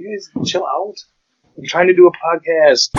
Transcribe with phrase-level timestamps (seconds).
[0.00, 0.94] you guys chill out.
[1.58, 2.90] I'm trying to do a podcast.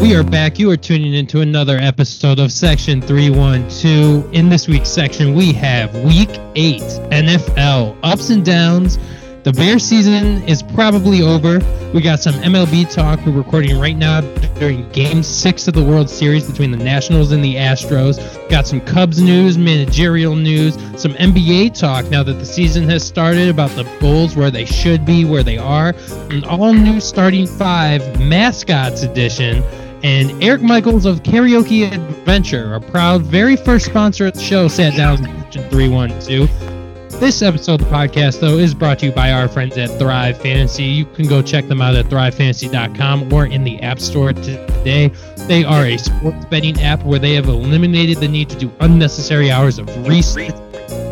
[0.00, 0.58] We are back.
[0.58, 4.32] You are tuning into another episode of Section 312.
[4.32, 8.98] In this week's section, we have Week 8 NFL ups and downs.
[9.42, 11.60] The Bear season is probably over.
[11.94, 13.24] We got some MLB talk.
[13.24, 14.20] We're recording right now
[14.58, 18.18] during Game 6 of the World Series between the Nationals and the Astros.
[18.50, 23.48] Got some Cubs news, managerial news, some NBA talk now that the season has started
[23.48, 25.94] about the Bulls, where they should be, where they are.
[26.28, 29.62] An all new starting five mascots edition
[30.02, 34.96] and Eric Michaels of Karaoke Adventure, our proud very first sponsor of the show, sat
[34.96, 36.69] down in 312.
[37.18, 40.40] This episode of the podcast, though, is brought to you by our friends at Thrive
[40.40, 40.84] Fantasy.
[40.84, 45.08] You can go check them out at thrivefantasy.com or in the App Store today.
[45.46, 49.50] They are a sports betting app where they have eliminated the need to do unnecessary
[49.50, 50.54] hours of research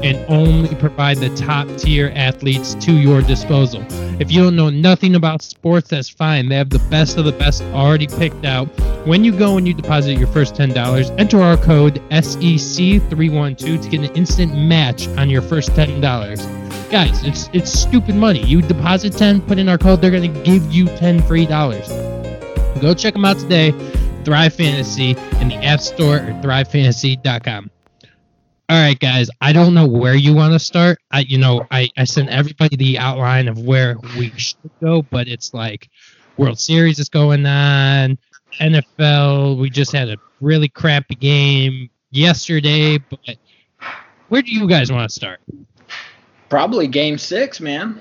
[0.05, 3.85] and only provide the top tier athletes to your disposal.
[4.21, 6.49] If you don't know nothing about sports, that's fine.
[6.49, 8.67] They have the best of the best already picked out.
[9.07, 14.01] When you go and you deposit your first $10, enter our code SEC312 to get
[14.01, 16.01] an instant match on your first $10.
[16.91, 18.43] Guys, it's it's stupid money.
[18.45, 21.89] You deposit 10, put in our code, they're going to give you 10 free dollars.
[22.81, 23.73] Go check them out today.
[24.25, 25.11] Thrive Fantasy
[25.41, 27.71] in the App Store or thrivefantasy.com.
[28.71, 29.31] All right, guys.
[29.41, 30.99] I don't know where you want to start.
[31.11, 35.27] I, you know, I, I sent everybody the outline of where we should go, but
[35.27, 35.89] it's like
[36.37, 38.19] World Series is going on,
[38.61, 39.59] NFL.
[39.59, 43.37] We just had a really crappy game yesterday, but
[44.29, 45.41] where do you guys want to start?
[46.51, 48.01] Probably game six, man.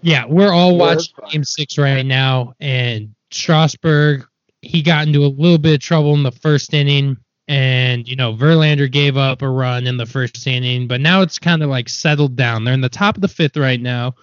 [0.00, 1.14] Yeah, we're all watching.
[1.30, 4.26] Game Six right now, and Strasburg
[4.62, 7.16] he got into a little bit of trouble in the first inning,
[7.50, 11.36] and you know Verlander gave up a run in the first inning, but now it's
[11.40, 12.62] kind of like settled down.
[12.62, 14.14] They're in the top of the fifth right now,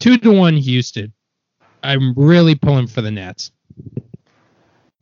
[0.00, 1.12] two to one Houston.
[1.82, 3.52] I'm really pulling for the Nats.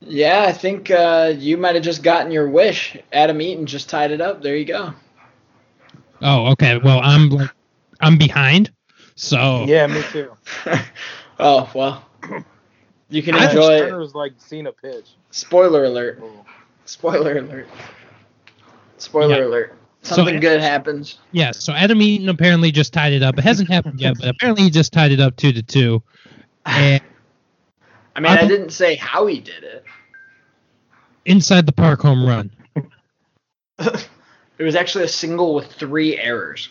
[0.01, 2.97] Yeah, I think uh, you might have just gotten your wish.
[3.13, 4.41] Adam Eaton just tied it up.
[4.41, 4.93] There you go.
[6.21, 6.77] Oh, okay.
[6.79, 7.49] Well, I'm like
[8.01, 8.71] I'm behind,
[9.15, 10.33] so Yeah, me too.
[11.39, 12.03] oh well,
[13.09, 13.75] you can I- enjoy.
[13.75, 13.89] it.
[13.89, 15.07] Turner's like seen a pitch.
[15.31, 16.19] Spoiler alert!
[16.21, 16.45] Oh.
[16.89, 17.67] Spoiler alert!
[18.97, 19.45] Spoiler Yeah.
[19.45, 19.75] alert!
[20.01, 21.19] So- Something good happens.
[21.31, 21.51] yeah.
[21.51, 23.37] So Adam Eaton apparently just tied it up.
[23.37, 26.01] It hasn't happened yet, but apparently he just tied it up two to two.
[26.65, 27.01] And
[28.15, 29.85] I mean, I I'm- didn't say how he did it.
[31.25, 32.49] inside the park home run.
[34.57, 36.67] It was actually a single with three errors.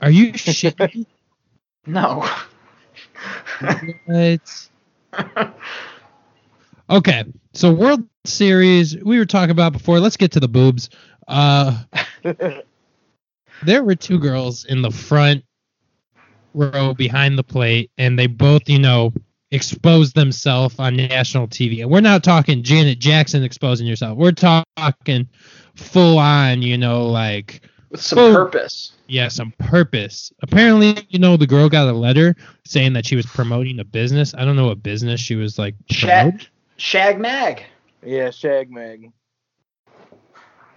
[0.00, 1.06] Are you shitting?
[1.86, 2.28] No.
[3.82, 3.94] me?
[4.06, 4.68] What?
[6.90, 10.00] Okay, so World Series we were talking about before.
[10.00, 10.90] Let's get to the boobs.
[11.28, 11.82] Uh,
[13.64, 15.44] there were two girls in the front
[16.52, 19.12] row behind the plate, and they both, you know,
[19.52, 21.80] exposed themselves on national TV.
[21.82, 24.18] And we're not talking Janet Jackson exposing yourself.
[24.18, 25.28] We're talking
[25.76, 28.32] full on, you know, like with some Oh.
[28.34, 28.92] purpose.
[29.06, 30.32] yeah, some purpose.
[30.42, 32.34] Apparently, you know, the girl got a letter
[32.64, 34.34] saying that she was promoting a business.
[34.34, 35.74] I don't know what business she was like.
[35.88, 36.40] promoting.
[36.80, 37.62] Shag, Shag Mag.
[38.04, 39.12] yeah, Shag Mag.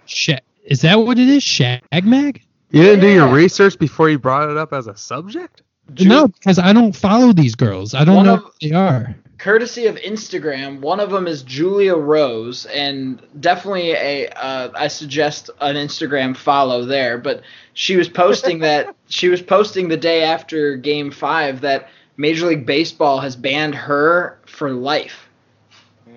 [0.06, 1.42] Sha- is that what it is?
[1.42, 2.42] Shag Mag?
[2.70, 5.62] You didn't do your research before you brought it up as a subject?
[6.00, 7.94] No, because I don't follow these girls.
[7.94, 9.14] I don't One know of- who they are.
[9.38, 10.80] courtesy of Instagram.
[10.80, 14.28] One of them is Julia Rose, and definitely a.
[14.28, 17.18] Uh, I suggest an Instagram follow there.
[17.18, 17.42] But
[17.74, 22.66] she was posting that she was posting the day after Game Five that Major League
[22.66, 25.23] Baseball has banned her for life.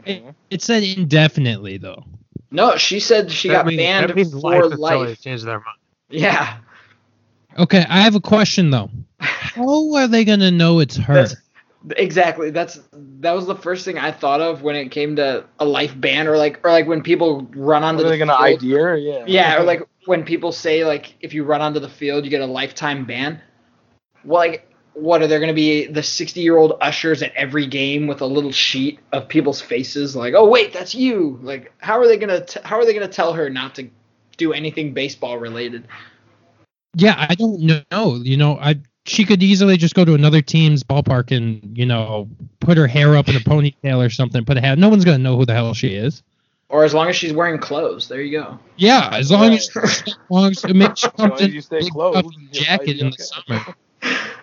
[0.10, 0.30] It, mm-hmm.
[0.50, 2.04] it said indefinitely though.
[2.52, 5.22] No, she said she got means- banned that means for life until they life.
[5.22, 5.78] change their mind.
[6.10, 6.58] Yeah,
[7.60, 8.90] Okay, I have a question though.
[9.20, 11.14] How are they gonna know it's her?
[11.14, 11.36] That's-
[11.98, 12.50] exactly.
[12.52, 16.00] That's that was the first thing I thought of when it came to a life
[16.00, 18.64] ban, or like or like when people run onto Are the they gonna field.
[18.64, 18.96] ID her?
[18.98, 19.24] Yeah.
[19.28, 22.42] Yeah, or like when people say like if you run onto the field you get
[22.42, 23.42] a lifetime ban.
[24.24, 24.67] Well, like
[25.00, 28.22] what are there going to be the 60 year old ushers at every game with
[28.22, 32.18] a little sheet of people's faces like oh wait that's you like how are they
[32.18, 33.88] going to how are they going to tell her not to
[34.38, 35.88] do anything baseball related
[36.96, 37.60] Yeah, I don't
[37.92, 38.16] know.
[38.16, 42.28] You know, I she could easily just go to another team's ballpark and you know
[42.60, 44.44] put her hair up in a ponytail or something.
[44.46, 44.78] Put a hat.
[44.80, 46.24] No one's gonna know who the hell she is.
[46.70, 49.86] or as long as she's wearing clothes there you go Yeah, as long as, Right.
[50.08, 52.28] as long as it makes she As long as you a stay big close, puffy
[52.52, 53.76] you'll jacket probably in the summer.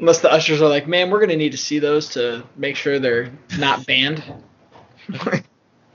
[0.00, 2.98] unless the ushers are like man we're to need to see those to make sure
[2.98, 4.22] they're not banned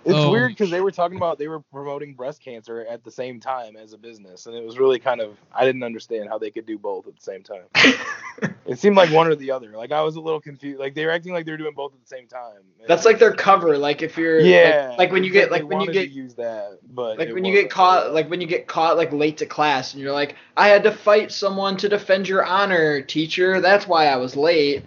[0.06, 0.30] It's Oh.
[0.30, 3.76] weird because they were talking about they were promoting breast cancer at the same time
[3.76, 6.68] as a business, and it was really kind of I didn't understand how they could
[6.68, 7.64] do both at the same time.
[8.68, 9.72] it seemed like one or the other.
[9.72, 10.80] Like I was a little confused.
[10.80, 12.62] Like they were acting like they were doing both at the same time.
[12.88, 13.78] That's like their cover.
[13.80, 16.36] Like if you're like- yeah, like, when you get like when you get to use
[16.36, 17.72] that, but like when you get wasn't.
[17.72, 20.84] caught like when you get caught like late to class and you're like i had
[20.84, 24.84] to fight someone to defend your honor teacher that's why i was late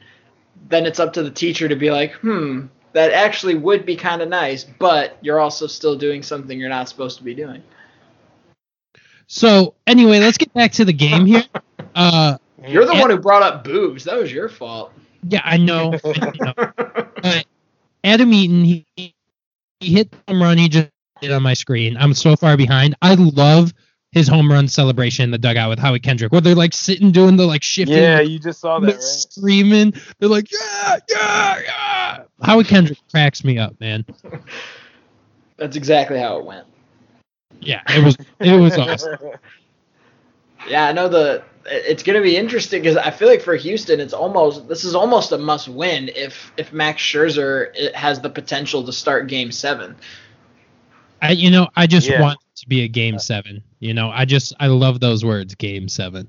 [0.69, 2.67] then it's up to the teacher to be like hmm
[2.99, 6.89] that actually would be kind of nice but you're also still doing something you're not
[6.91, 7.63] supposed to be doing
[9.29, 11.45] So anyway, let's get back to the game here.
[11.95, 13.03] Uh, you're the Yeah.
[13.03, 14.93] one who brought up boobs that was your fault
[15.23, 16.01] yeah, I know.
[16.21, 16.55] I know.
[17.23, 17.47] But
[18.05, 19.15] Adam Eaton, he, he
[19.81, 20.59] hit the home run.
[20.59, 20.91] He just
[21.21, 21.97] did on my screen.
[21.99, 22.97] I'm so far behind.
[23.03, 23.75] I love
[24.13, 27.37] his home run celebration in the dugout with Howie Kendrick, where they're like sitting doing
[27.37, 29.01] the like shifting, Yeah, you just saw that, right?
[29.03, 29.95] screaming.
[30.21, 32.19] They're like, yeah, yeah, yeah.
[32.43, 34.05] Howie Kendrick cracks me up, man.
[35.57, 36.67] that's exactly how it went
[37.61, 39.19] Yeah, it was it was awesome.
[40.69, 44.01] Yeah, I know the it's going to be interesting because I feel like for Houston,
[44.01, 48.31] it's almost this is almost a must win if if Max Scherzer eh, has the
[48.31, 49.97] potential to start Game Seven.
[51.23, 52.19] I you know I just Yeah.
[52.19, 53.63] want it to be a game seven.
[53.81, 56.29] You know I just I love those words, game seven.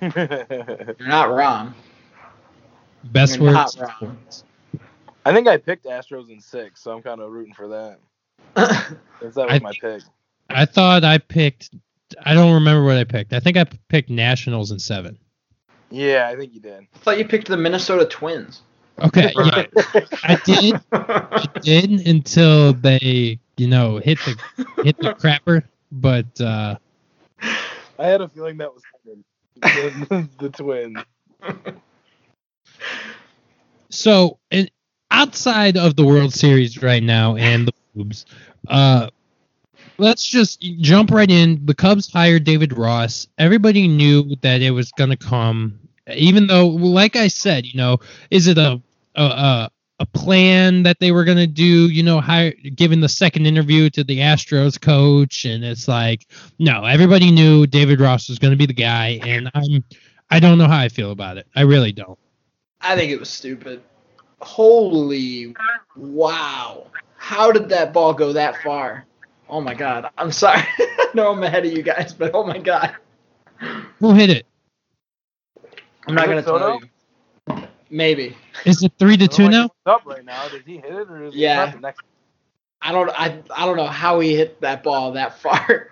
[0.00, 1.74] You're not wrong.
[3.04, 3.76] Best You're words.
[3.76, 4.18] not wrong.
[5.24, 7.98] I think I picked Astros in six, so I'm kind of rooting for that.
[9.20, 10.02] Since that was I my pick.
[10.48, 11.70] I thought I picked.
[12.24, 13.32] I don't remember what I picked.
[13.32, 15.18] I think I picked Nationals in seven.
[15.90, 16.86] Yeah, I think you did.
[16.94, 18.62] I thought you picked the Minnesota Twins.
[19.00, 19.64] Okay, yeah,
[20.24, 20.80] I did.
[20.92, 25.62] I did until they, you know, hit the hit the crapper.
[25.92, 26.76] But uh
[27.98, 29.24] I had a feeling that was coming.
[29.60, 30.98] the, the twins.
[33.90, 34.70] so and
[35.10, 38.26] outside of the World Series right now and the boobs,
[38.68, 39.08] uh,
[39.98, 41.64] let's just jump right in.
[41.66, 43.28] The Cubs hired David Ross.
[43.38, 45.78] Everybody knew that it was going to come,
[46.08, 47.98] even though, like I said, you know,
[48.30, 48.80] is it a
[49.16, 49.70] a a,
[50.00, 51.88] a plan that they were going to do?
[51.88, 56.26] You know, hire giving the second interview to the Astros coach, and it's like,
[56.58, 59.84] no, everybody knew David Ross was going to be the guy, and I'm.
[60.30, 61.46] I don't know how I feel about it.
[61.56, 62.18] I really don't.
[62.82, 63.82] I think it was stupid.
[64.40, 65.56] Holy
[65.96, 66.86] wow.
[67.16, 69.04] How did that ball go that far?
[69.48, 70.10] Oh my god.
[70.18, 70.62] I'm sorry.
[71.14, 72.94] no, I'm ahead of you guys, but oh my god.
[74.00, 74.46] Who hit it?
[76.06, 76.80] I'm not gonna it tell you.
[77.90, 78.36] Maybe.
[78.64, 79.70] Is it three to two like now?
[79.86, 80.48] Up right now.
[80.48, 81.56] Did he hit it or is Yeah.
[81.66, 82.02] not next?
[82.80, 85.88] I don't I I don't know how he hit that ball that far.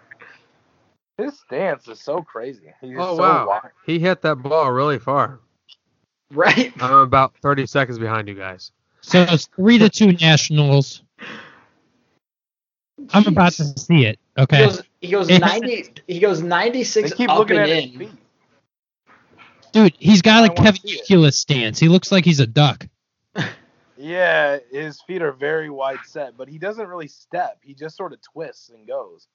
[1.18, 2.72] His stance is so crazy.
[2.80, 3.70] He's Oh so wow, wide.
[3.86, 5.40] he hit that ball really far.
[6.32, 6.72] Right?
[6.80, 8.72] I'm about 30 seconds behind you guys.
[9.02, 11.02] So it's three to two Nationals.
[13.12, 14.18] I'm about to see it.
[14.50, 14.58] He Okay.
[14.58, 17.84] goes he goes ninety he goes ninety They six keep up looking and at his
[17.84, 17.92] in.
[17.98, 18.18] feet.
[19.72, 21.02] Dude, he's got a I wanna Kevin see
[21.32, 21.78] stance.
[21.78, 22.86] He looks like he's a duck.
[23.96, 27.58] Yeah, his feet are very wide set, but he doesn't really step.
[27.62, 29.28] He just sort of twists and goes.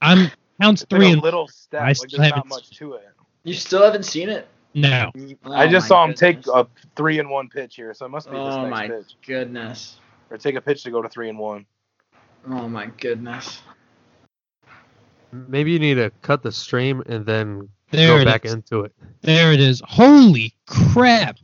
[0.00, 1.82] I'm counts It's like three a and little step.
[1.82, 3.08] I like still there's haven't much to it.
[3.44, 4.48] You still haven't seen it?
[4.74, 5.12] No.
[5.44, 6.66] I Oh just my saw him take a
[6.96, 9.14] three and one pitch here, so it must be this Oh next my pitch.
[9.26, 9.98] goodness.
[10.30, 11.66] Or take a pitch to go to three and one.
[12.48, 13.62] Oh my goodness.
[15.32, 18.52] Maybe you need to cut the stream and then There go back is.
[18.54, 18.92] into it.
[19.22, 19.82] There it is.
[19.86, 21.38] Holy crap.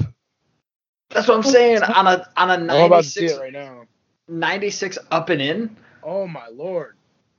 [1.10, 1.82] That's what I'm saying.
[1.82, 3.84] On a on a I'm about to see 96, it right now.
[4.28, 5.76] 96 up and in.
[6.02, 6.96] Oh my lord.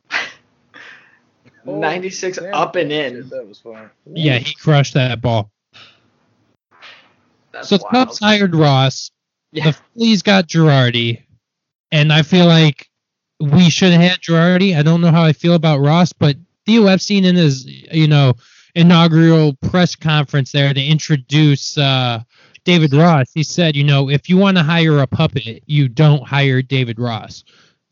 [1.65, 3.29] 96 damn, up and in.
[3.29, 3.89] That was fun.
[4.05, 5.51] Yeah, he crushed that ball.
[7.51, 7.91] That's so wild.
[7.91, 9.11] Cubs hired Ross.
[9.51, 9.65] Yeah.
[9.65, 11.23] The Phillies got Girardi.
[11.91, 12.89] And I feel like
[13.39, 14.77] we should have had Girardi.
[14.77, 18.33] I don't know how I feel about Ross, but Theo Epstein in his, you know,
[18.75, 22.21] inaugural press conference there to introduce uh,
[22.63, 26.27] David Ross, he said, you know, if you want to hire a puppet, you don't
[26.27, 27.43] hire David Ross.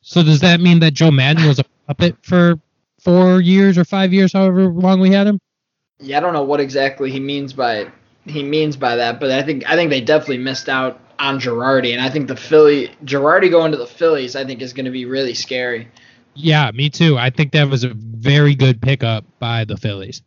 [0.02, 2.60] So does that mean that Joe Maddon was a puppet for
[3.00, 5.40] four years or five years, however long we had him?
[6.00, 7.92] Yeah, I don't know what exactly he means by
[8.26, 11.92] he means by that, but I think I think they definitely missed out on Girardi,
[11.92, 14.92] and I think the Philly Girardi going to the Phillies, I think is going to
[14.92, 15.88] be really scary.
[16.34, 17.18] Yeah, me too.
[17.18, 20.22] I think that was a very good pickup by the Phillies.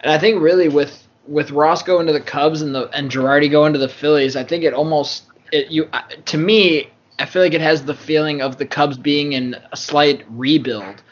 [0.00, 3.50] And I think really with with Ross going to the Cubs and the and Girardi
[3.50, 7.42] going to the Phillies, I think it almost it you uh, to me, I feel
[7.42, 11.02] like it has the feeling of the Cubs being in a slight rebuild,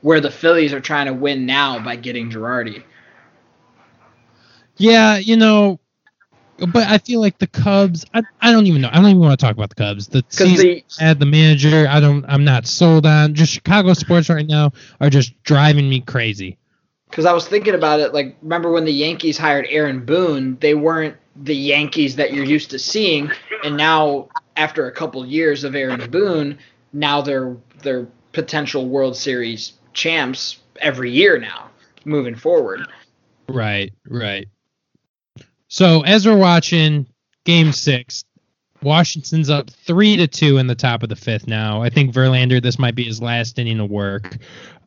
[0.00, 2.82] where the Phillies are trying to win now by getting Girardi.
[4.76, 5.78] Yeah, you know,
[6.58, 8.04] but I feel like the Cubs.
[8.14, 8.90] I, I don't even know.
[8.92, 10.08] I don't even want to talk about the Cubs.
[10.08, 11.86] The season the had the manager.
[11.88, 12.24] I don't.
[12.28, 13.34] I'm not sold on.
[13.34, 16.58] Just Chicago sports right now are just driving me crazy.
[17.10, 18.12] because I was thinking about it.
[18.14, 20.56] Like, remember when the Yankees hired Aaron Boone?
[20.60, 23.30] They weren't the Yankees that you're used to seeing,
[23.64, 26.58] and now after a couple years of Aaron Boone,
[26.92, 31.70] now they're they're potential World Series champs every year now,
[32.04, 32.86] moving forward.
[33.48, 33.92] Right.
[34.08, 34.48] Right.
[35.74, 37.04] So as we're watching
[37.44, 38.24] Game Six,
[38.80, 41.82] Washington's up three to two in the top of the fifth now.
[41.82, 42.62] I think Verlander.
[42.62, 44.36] This might be his last inning of work.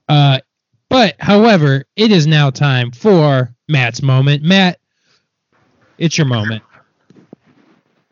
[0.08, 0.40] Uh,
[0.88, 4.44] but however, it is now time for Matt's moment.
[4.44, 4.80] Matt,
[5.98, 6.64] it's your moment.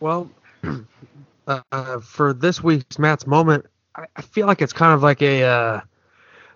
[0.01, 0.29] Well,
[1.47, 5.43] uh, for this week's Matt's moment, I, I feel like it's kind of like a
[5.43, 5.81] uh,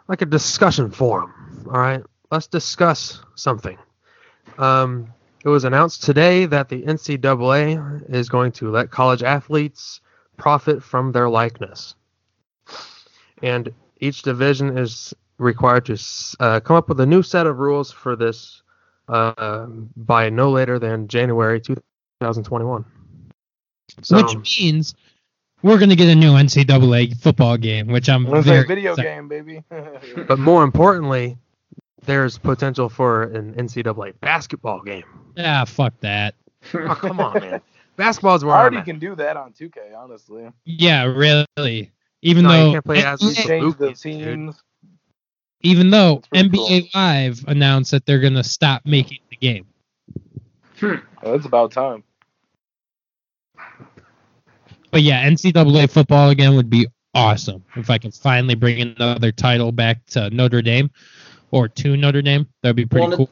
[0.09, 1.63] like a discussion forum.
[1.67, 3.77] All right, let's discuss something.
[4.57, 10.01] Um, it was announced today that the NCAA is going to let college athletes
[10.37, 11.95] profit from their likeness,
[13.41, 15.97] and each division is required to
[16.39, 18.61] uh, come up with a new set of rules for this
[19.07, 19.65] uh,
[19.95, 22.85] by no later than January 2021.
[24.01, 24.93] So, which means
[25.63, 28.67] we're going to get a new NCAA football game, which I'm I'm gonna very say
[28.67, 29.63] video excited- game, baby.
[30.27, 31.37] but more importantly,
[32.05, 35.03] there's potential for an NCAA basketball game.
[35.35, 36.35] Yeah, fuck that.
[36.73, 37.61] Oh, come on, man.
[37.95, 38.85] Basketball's where I I'm already at.
[38.85, 40.49] can do that on 2K, honestly.
[40.65, 41.91] Yeah, really.
[42.21, 44.23] Even No, you though can't play as Change the Lukis, dude.
[44.23, 44.63] teams.
[45.61, 49.65] even though That's pretty NBA Live announced that they're going to stop making the game.
[50.81, 52.03] Oh, it's about time.
[54.91, 59.71] But yeah, NCAA football again would be awesome if I can finally bring another title
[59.71, 60.89] back to Notre Dame
[61.51, 62.47] or to Notre Dame.
[62.61, 63.29] That'd be pretty Well, cool.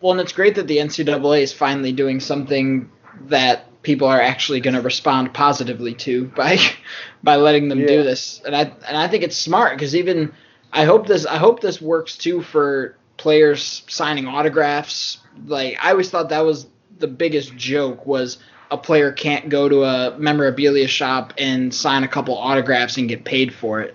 [0.00, 2.90] Well, and it's great that the NCAA is finally doing something
[3.28, 6.58] that people are actually going to respond positively to by
[7.22, 7.86] by letting them Yeah.
[7.86, 8.40] do this.
[8.44, 10.32] And I and I think it's smart because even
[10.72, 15.18] I hope this I hope this works too for players signing autographs.
[15.46, 16.66] Like I always thought that was
[16.98, 18.38] the biggest joke was
[18.70, 23.24] a player can't go to a memorabilia shop and sign a couple autographs and get
[23.24, 23.94] paid for it.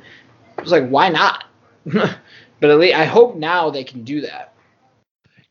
[0.58, 1.44] I was like, why not?
[2.62, 4.54] but at least I hope now they can do that.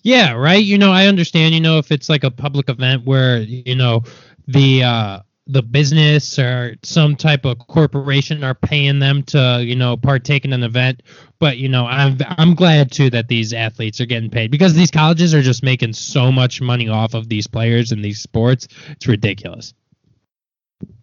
[0.03, 0.65] Yeah, right.
[0.65, 1.55] You know, I understand.
[1.55, 4.05] You know, if it's like a public event where you know
[4.47, 9.99] the uh, the business or some type of corporation are paying them to you know
[9.99, 11.03] partake in an event,
[11.39, 14.91] but you know, I'm I'm glad too that these athletes are getting paid because these
[14.91, 18.69] colleges are just making so much money off of these players and these sports.
[18.89, 19.75] It's ridiculous.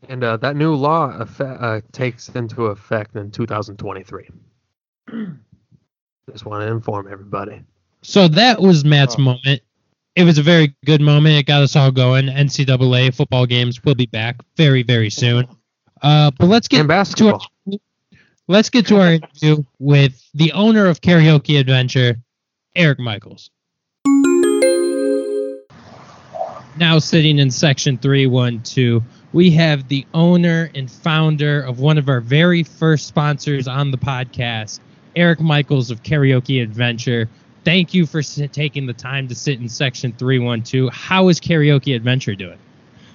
[0.10, 4.30] And uh, that new law effe- uh, takes into effect in 2023.
[6.31, 7.62] Just want to inform everybody.
[8.01, 9.22] So that was Matt's Oh.
[9.22, 9.62] moment.
[10.15, 11.36] It was a very good moment.
[11.38, 12.27] It got us all going.
[12.27, 15.48] NCAA football games will be back very, very soon.
[16.01, 17.46] Uh, but let's get And basketball.
[18.48, 22.17] let's get to our interview with the owner of Karaoke Adventure,
[22.75, 23.50] Eric Michaels.
[26.77, 29.01] Now sitting in section 312,
[29.34, 33.98] we have the owner and founder of one of our very first sponsors on the
[33.98, 34.79] podcast,
[35.17, 37.27] Eric Michaels of Karaoke Adventure.
[37.65, 40.93] Thank you for taking the time to sit in section 312.
[40.93, 42.57] How is Karaoke Adventure doing?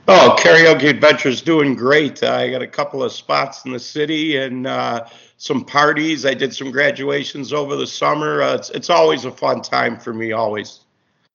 [0.09, 2.23] Oh, Karaoke Adventure is doing great.
[2.25, 5.06] I got a couple of spots in the city and uh,
[5.37, 6.26] some parties.
[6.26, 8.42] I did some graduations over the summer.
[8.42, 10.80] Uh, it's, it's always a fun time for me, always.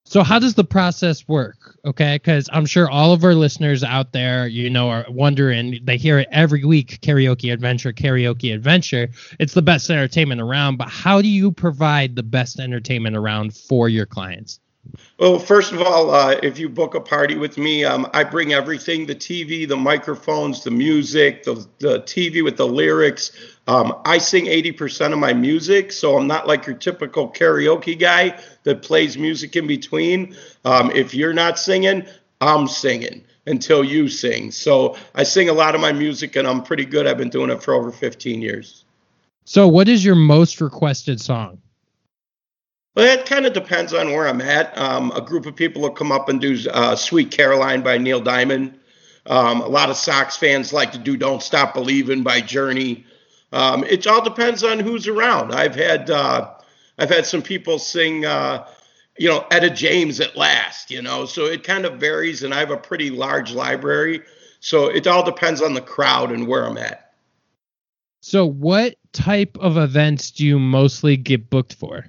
[0.09, 1.77] So how does the process work?
[1.83, 5.81] Okay, because I'm sure all of our listeners out there, you know, are wondering.
[5.83, 9.09] They hear it every week: karaoke adventure, karaoke adventure.
[9.37, 10.77] It's the best entertainment around.
[10.77, 14.61] But how do you provide the best entertainment around for your clients?
[15.19, 18.53] Well, first of all, uh, if you book a party with me, um, I bring
[18.53, 23.31] everything the TV, the microphones, the music, the, the TV with the lyrics.
[23.67, 28.39] Um, I sing 80% of my music, so I'm not like your typical karaoke guy
[28.63, 30.35] that plays music in between.
[30.63, 32.05] Um, if you're not singing,
[32.39, 34.51] I'm singing until you sing.
[34.51, 37.07] So I sing a lot of my music, and I'm pretty good.
[37.07, 38.85] I've been doing it for over 15 years.
[39.45, 41.59] So, what is your most requested song?
[42.97, 44.75] Well, it kind of depends on where I'm at.
[44.75, 48.19] Um, a group of people will come up and do uh, "Sweet Caroline" by Neil
[48.19, 48.79] Diamond.
[49.27, 53.05] Um, a lot of Sox fans like to do "Don't Stop Believing" by Journey.
[53.53, 55.53] Um, it all depends on who's around.
[55.53, 56.55] I've had uh,
[56.97, 58.65] I've had some people sing, uh,
[59.15, 60.89] you know, Etta James at last.
[60.89, 64.23] You know, so it kind of varies, and I have a pretty large library.
[64.59, 67.13] So it all depends on the crowd and where I'm at.
[68.21, 72.07] So, what type of events do you mostly get booked for?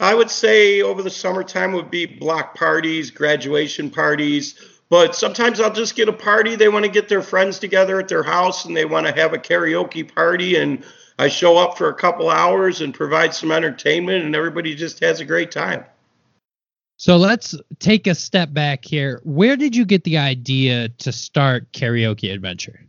[0.00, 4.54] I would say over the summertime would be block parties, graduation parties.
[4.90, 6.56] But sometimes I'll just get a party.
[6.56, 9.34] They want to get their friends together at their house and they want to have
[9.34, 10.56] a karaoke party.
[10.56, 10.82] And
[11.18, 15.20] I show up for a couple hours and provide some entertainment, and everybody just has
[15.20, 15.84] a great time.
[16.96, 19.20] So let's take a step back here.
[19.24, 22.87] Where did you get the idea to start Karaoke Adventure?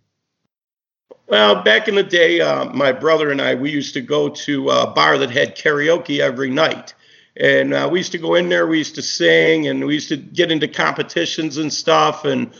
[1.29, 4.69] Well, back in the day, uh, my brother and I, we used to go to
[4.69, 6.95] a bar that had karaoke every night.
[7.37, 10.09] And uh, we used to go in there, we used to sing, and we used
[10.09, 12.25] to get into competitions and stuff.
[12.25, 12.51] And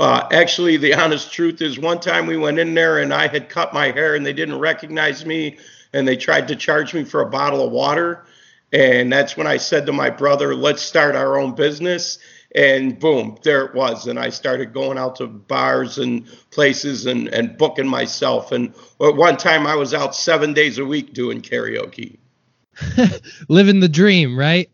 [0.00, 3.48] uh, actually, the honest truth is, one time we went in there and I had
[3.48, 5.58] cut my hair and they didn't recognize me
[5.92, 8.24] and they tried to charge me for a bottle of water.
[8.72, 12.18] And that's when I said to my brother, let's start our own business.
[12.54, 14.06] And boom, there it was.
[14.06, 18.52] And I started going out to bars and places and, and booking myself.
[18.52, 22.18] And at one time, I was out seven days a week doing karaoke.
[23.48, 24.70] living the dream, right?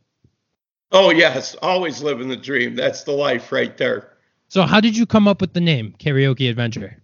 [0.93, 1.57] Oh, yes.
[1.63, 2.75] Always living the dream.
[2.75, 4.13] That's the life right there.
[4.49, 7.03] So, how did you come up with the name Karaoke Adventure?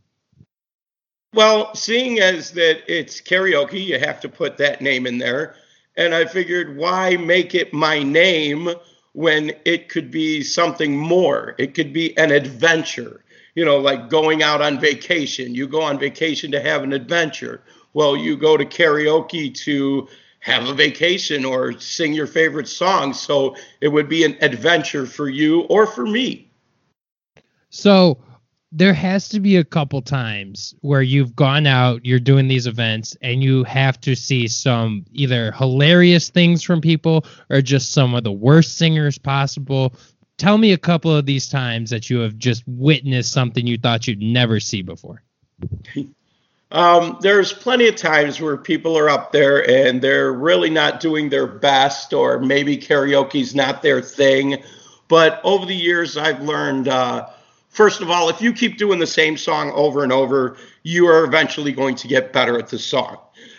[1.33, 5.57] Well, seeing as that it's karaoke, you have to put that name in there
[5.99, 8.71] and I figured, why make it my name
[9.19, 11.57] when it could be something more?
[11.59, 13.25] It could be an adventure,
[13.57, 15.57] you know, like going out on vacation.
[15.57, 17.65] You go on vacation to have an adventure.
[17.95, 20.07] Well, you go to karaoke to
[20.39, 23.13] have a vacation or sing your favorite song.
[23.13, 26.49] So it would be an adventure for you or for me.
[27.71, 28.19] So,
[28.71, 33.17] there has to be a couple times where you've gone out, you're doing these events,
[33.23, 38.25] and you have to see some either hilarious things from people or just some of
[38.25, 39.95] the worst singers possible.
[40.37, 44.07] Tell me a couple of these times that you have just witnessed something you thought
[44.07, 45.23] you'd never see before.
[46.71, 51.31] Um, there's plenty of times where people are up there and they're really not doing
[51.31, 54.63] their best, or maybe karaoke's not their thing.
[55.09, 56.89] But over the years, I've learned.
[56.89, 57.29] Uh,
[57.79, 61.23] First of all, if you keep doing the same song over and over, you are
[61.23, 63.19] eventually going to get better at the song.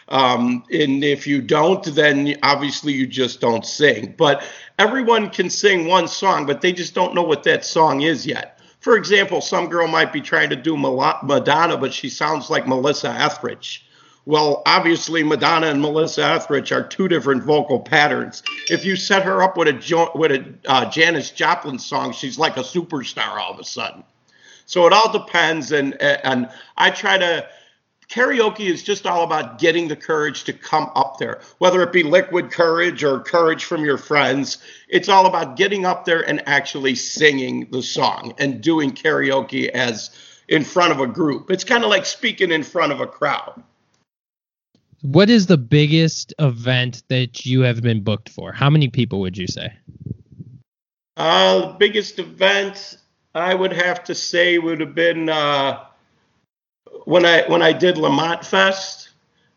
[0.10, 4.16] Um, and if you don't, then obviously you just don't sing.
[4.18, 4.44] But
[4.78, 8.60] everyone can sing one song, but they just don't know what that song is yet.
[8.82, 13.12] For example, some girl might be trying to do Madonna, but she sounds like Melissa
[13.12, 13.86] Etheridge.
[14.30, 18.44] Well, obviously, Madonna and Melissa Etheridge are two different vocal patterns.
[18.70, 22.56] If you set her up with a with a uh, Janis Joplin song, she's like
[22.56, 24.04] a superstar all of a sudden.
[24.68, 27.48] So it all depends, and and I try to.
[28.08, 32.04] Karaoke is just all about getting the courage to come up there, whether it be
[32.04, 34.60] liquid courage or courage from your friends.
[34.90, 40.12] It's all about getting up there and actually singing the song and doing karaoke as
[40.48, 41.50] in front of a group.
[41.50, 43.64] It's kind of like speaking in front of a crowd.
[45.02, 48.52] What is the biggest event that you have been booked for?
[48.52, 49.74] How many people would you say?
[51.16, 52.98] Uh, the biggest event
[53.34, 55.86] I would have to say would have been uh,
[57.06, 59.10] when I when I did Lemont Fest.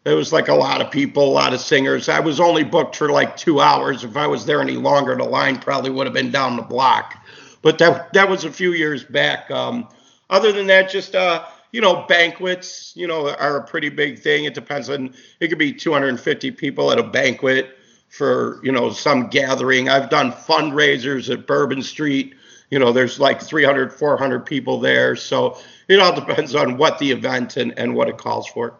[0.05, 2.09] There was like a lot of people, a lot of singers.
[2.09, 4.02] I was only booked for like two hours.
[4.02, 7.24] If I was there any longer, the line probably would have been down the block.
[7.62, 9.50] But that that was a few years back.
[9.50, 9.88] Um,
[10.31, 14.44] other than that, just uh, you know, banquets, you know, are a pretty big thing.
[14.44, 17.76] It depends on, it could be 250 people at a banquet
[18.08, 19.88] for, you know, some gathering.
[19.88, 22.35] I've done fundraisers at Bourbon Street.
[22.70, 25.16] You know, there's like 300, 400 people there.
[25.16, 25.58] So
[25.88, 28.74] it all depends on what the event and, and what it calls for.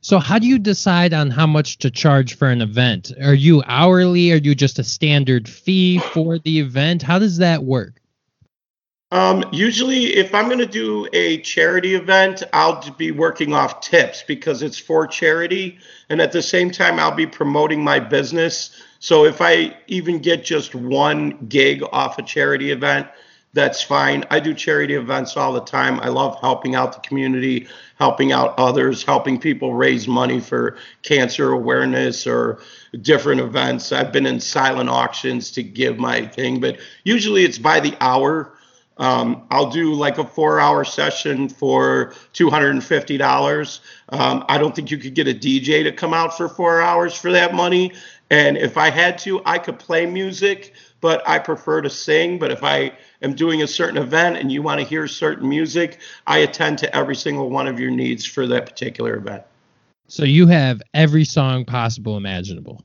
[0.00, 3.12] So how do you decide on how much to charge for an event?
[3.22, 4.32] Are you hourly?
[4.32, 7.02] Are you just a standard fee for the event?
[7.02, 8.00] How does that work?
[9.12, 14.24] Um, usually, if I'm going to do a charity event, I'll be working off tips
[14.26, 15.78] because it's for charity.
[16.08, 18.82] And at the same time, I'll be promoting my business.
[18.98, 23.06] So if I even get just one gig off a charity event,
[23.52, 24.24] that's fine.
[24.30, 26.00] I do charity events all the time.
[26.00, 31.52] I love helping out the community, helping out others, helping people raise money for cancer
[31.52, 32.58] awareness or
[33.00, 33.92] different events.
[33.92, 38.52] I've been in silent auctions to give my thing, but usually it's by the hour.
[38.98, 43.80] Um, I'll do like a four hour session for $250.
[44.08, 47.14] Um, I don't think you could get a DJ to come out for four hours
[47.14, 47.92] for that money.
[48.30, 52.38] And if I had to, I could play music, but I prefer to sing.
[52.38, 55.98] But if I am doing a certain event and you want to hear certain music,
[56.26, 59.42] I attend to every single one of your needs for that particular event.
[60.08, 62.84] So you have every song possible imaginable.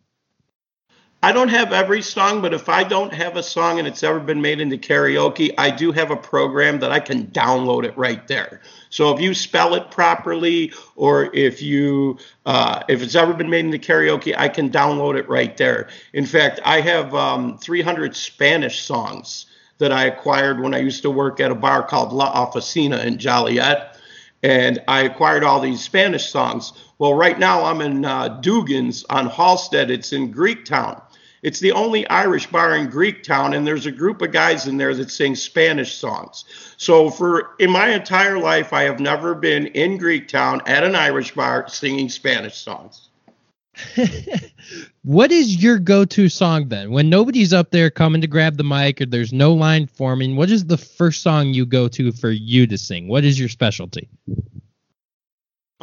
[1.24, 4.20] I don't have every song, but if I don't have a song and it's ever
[4.20, 8.28] been made into karaoke, I do have a program that I can download it right
[8.28, 8.62] there.
[8.90, 13.66] So if you spell it properly, or if you uh, if it's ever been made
[13.66, 15.90] into karaoke, I can download it right there.
[16.14, 19.46] In fact, I have um, 300 Spanish songs
[19.78, 23.20] that I acquired when I used to work at a bar called La Oficina in
[23.20, 23.96] Joliet,
[24.42, 26.74] and I acquired all these Spanish songs.
[26.98, 29.90] Well, right now I'm in uh, Dugan's on Halsted.
[29.92, 31.00] It's in Greektown.
[31.44, 34.94] It's the only Irish bar in Greektown, and there's a group of guys in there
[34.94, 36.46] that sing Spanish songs.
[36.78, 41.34] So, for in my entire life, I have never been in Greektown at an Irish
[41.34, 43.10] bar singing Spanish songs.
[45.04, 46.92] what is your go-to song then?
[46.92, 50.52] When nobody's up there coming to grab the mic or there's no line forming, what
[50.52, 53.08] is the first song you go to for you to sing?
[53.08, 54.10] What is your specialty?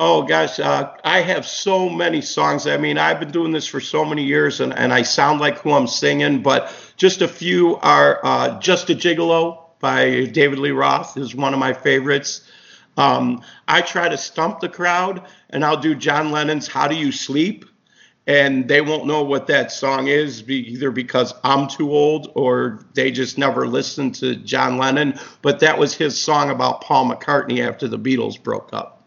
[0.00, 2.68] Oh gosh, uh, I have so many songs.
[2.68, 5.58] I mean, I've been doing this for so many years, and, and I sound like
[5.58, 6.40] who I'm singing.
[6.40, 11.52] But just a few are uh, "Just a Gigolo" by David Lee Roth is one
[11.52, 12.42] of my favorites.
[12.96, 17.10] Um, I try to stump the crowd, and I'll do John Lennon's "How Do You
[17.10, 17.64] Sleep,"
[18.28, 23.10] and they won't know what that song is, either because I'm too old or they
[23.10, 25.18] just never listened to John Lennon.
[25.42, 28.97] But that was his song about Paul McCartney after the Beatles broke up.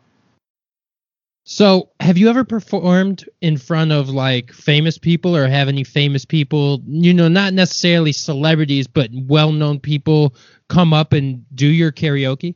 [1.43, 6.23] So, have you ever performed in front of like famous people or have any famous
[6.23, 10.35] people, you know, not necessarily celebrities, but well known people
[10.69, 12.55] come up and do your karaoke?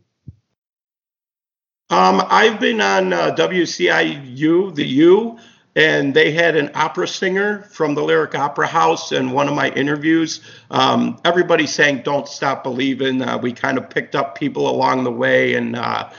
[1.90, 5.38] Um, I've been on uh, WCIU, the U,
[5.76, 9.70] and they had an opera singer from the Lyric Opera House in one of my
[9.72, 10.42] interviews.
[10.72, 13.22] Um, everybody sang Don't Stop Believing.
[13.22, 16.10] Uh, we kind of picked up people along the way and, uh,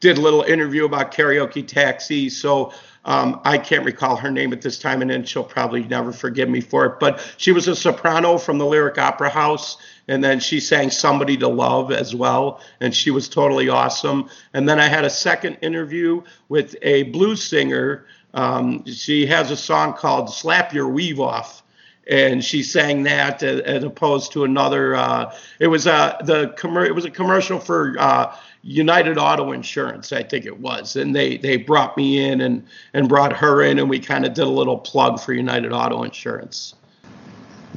[0.00, 2.28] did a little interview about karaoke taxi.
[2.28, 2.72] So
[3.06, 6.48] um, I can't recall her name at this time, and then she'll probably never forgive
[6.48, 6.98] me for it.
[6.98, 9.76] But she was a soprano from the Lyric Opera House,
[10.08, 14.28] and then she sang Somebody to Love as well, and she was totally awesome.
[14.54, 18.06] And then I had a second interview with a blues singer.
[18.34, 21.62] Um, she has a song called Slap Your Weave Off
[22.08, 24.94] and she sang that as opposed to another.
[24.94, 29.52] Uh, it was a uh, the commer- it was a commercial for uh, United Auto
[29.52, 33.62] Insurance, I think it was, and they they brought me in and and brought her
[33.62, 36.74] in, and we kind of did a little plug for United Auto Insurance.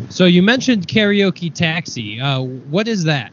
[0.09, 2.19] So you mentioned karaoke taxi.
[2.21, 3.31] Uh, what is that?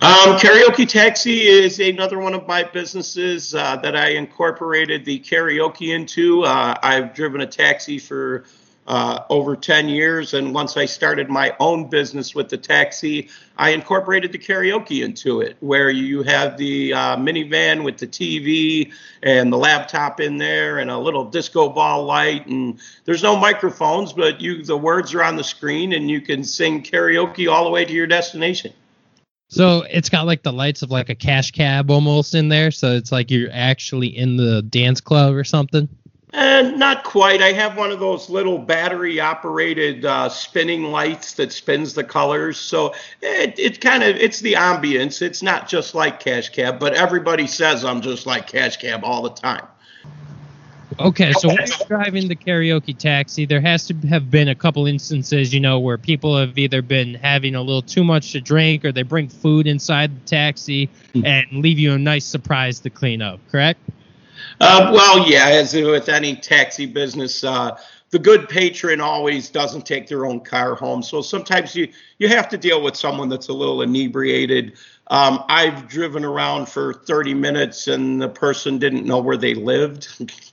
[0.00, 5.94] Um, karaoke taxi is another one of my businesses uh, that I incorporated the karaoke
[5.94, 6.44] into.
[6.44, 8.44] Uh, I've driven a taxi for
[8.88, 10.32] uh, over 10 years.
[10.32, 15.42] And once I started my own business with the taxi, I incorporated the karaoke into
[15.42, 18.90] it, where you have the uh, minivan with the TV
[19.22, 22.46] and the laptop in there and a little disco ball light.
[22.46, 26.42] And there's no microphones, but you the words are on the screen and you can
[26.42, 28.72] sing karaoke all the way to your destination.
[29.50, 32.70] So it's got like the lights of like a cash cab almost in there.
[32.70, 35.88] So it's like you're actually in the dance club or something.
[36.32, 37.40] And not quite.
[37.40, 42.58] I have one of those little battery operated uh, spinning lights that spins the colors.
[42.58, 45.22] So it, it kind of it's the ambience.
[45.22, 49.22] It's not just like Cash Cab, but everybody says I'm just like Cash Cab all
[49.22, 49.66] the time.
[51.00, 54.86] Okay, so when you're driving the karaoke taxi, there has to have been a couple
[54.86, 58.84] instances, you know, where people have either been having a little too much to drink
[58.84, 61.24] or they bring food inside the taxi hmm.
[61.24, 63.80] and leave you a nice surprise to clean up, correct?
[64.60, 67.78] Uh, well, yeah, as with any taxi business, uh,
[68.10, 71.02] the good patron always doesn't take their own car home.
[71.02, 74.74] So sometimes you you have to deal with someone that's a little inebriated.
[75.08, 80.08] Um, I've driven around for 30 minutes and the person didn't know where they lived.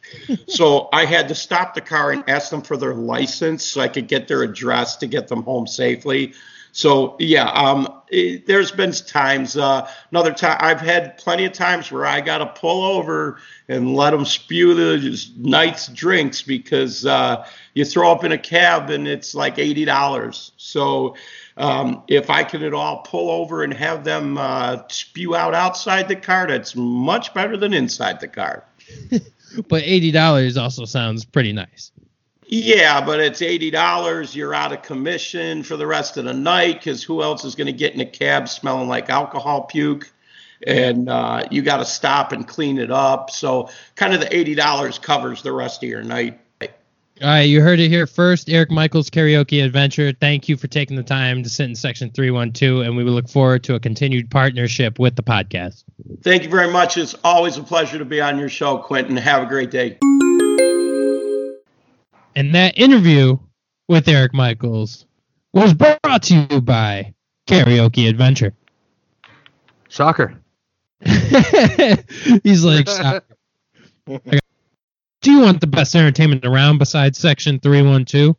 [0.48, 3.90] so I had to stop the car and ask them for their license so I
[3.90, 6.34] could get their address to get them home safely.
[6.76, 9.56] So yeah, um, it, there's been times.
[9.56, 13.38] Uh, another time, I've had plenty of times where I got to pull over
[13.70, 18.90] and let them spew the night's drinks because uh, you throw up in a cab
[18.90, 20.52] and it's like eighty dollars.
[20.58, 21.16] So
[21.56, 26.10] um, if I can at all pull over and have them uh, spew out outside
[26.10, 28.66] the car, that's much better than inside the car.
[29.70, 31.94] but eighty dollars also sounds pretty nice.
[32.48, 34.36] Yeah, but it's eighty dollars.
[34.36, 37.68] You're out of commission for the rest of the night because who else is going
[37.68, 40.12] to get in a cab smelling like alcohol puke?
[40.66, 43.30] And uh, you got to stop and clean it up.
[43.30, 46.40] So, kind of the eighty dollars covers the rest of your night.
[47.22, 48.50] All right, you heard it here first.
[48.50, 50.12] Eric Michaels Karaoke Adventure.
[50.12, 53.30] Thank you for taking the time to sit in section 312, and we will look
[53.30, 55.86] forward to a continued partnership with the podcast.
[56.24, 56.98] Thank you very much.
[56.98, 59.16] It's always a pleasure to be on your show, Quentin.
[59.16, 59.98] Have a great day.
[62.36, 63.38] And that interview
[63.88, 65.06] with Eric Michaels
[65.54, 67.14] was brought to you by
[67.48, 68.54] Karaoke Adventure.
[69.88, 70.36] Shocker.
[72.44, 73.24] He's like, "Stop."
[74.06, 78.36] do you want the best entertainment around besides Section 312?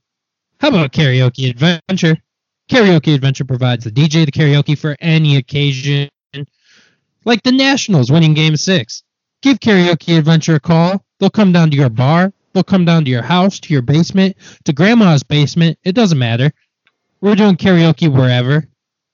[0.60, 2.16] How about Karaoke Adventure?
[2.70, 6.08] Karaoke Adventure provides the DJ the karaoke for any occasion,
[7.24, 9.02] like the Nationals winning Game 6.
[9.42, 11.04] Give Karaoke Adventure a call.
[11.18, 12.32] They'll come down to your bar.
[12.56, 15.78] They'll come down to your house, to your basement, to grandma's basement.
[15.84, 16.50] It doesn't matter.
[17.20, 18.66] We're doing karaoke wherever.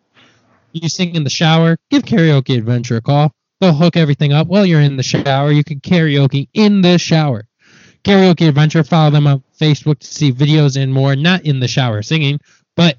[0.72, 3.32] You sing in the shower, give Karaoke Adventure a call.
[3.60, 5.52] They'll hook everything up while you're in the shower.
[5.52, 7.44] You can karaoke in the shower.
[8.02, 12.02] Karaoke Adventure, follow them on Facebook to see videos and more, not in the shower
[12.02, 12.40] singing,
[12.76, 12.98] but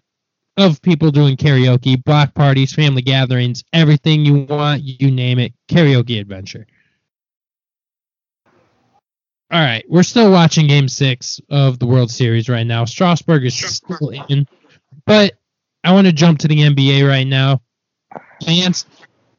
[0.58, 6.20] of people doing karaoke, block parties, family gatherings, everything you want, you name it, karaoke
[6.20, 6.66] adventure.
[9.52, 12.86] All right, we're still watching Game Six of the World Series right now.
[12.86, 14.48] Strasburg is still in,
[15.06, 15.34] but
[15.84, 17.62] I want to jump to the NBA right now.
[18.44, 18.86] Fans,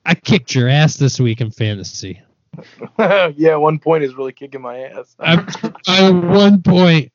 [0.05, 2.21] I kicked your ass this week in fantasy.
[2.99, 5.17] yeah, one point is really kicking my ass.
[5.19, 7.11] I, I one point.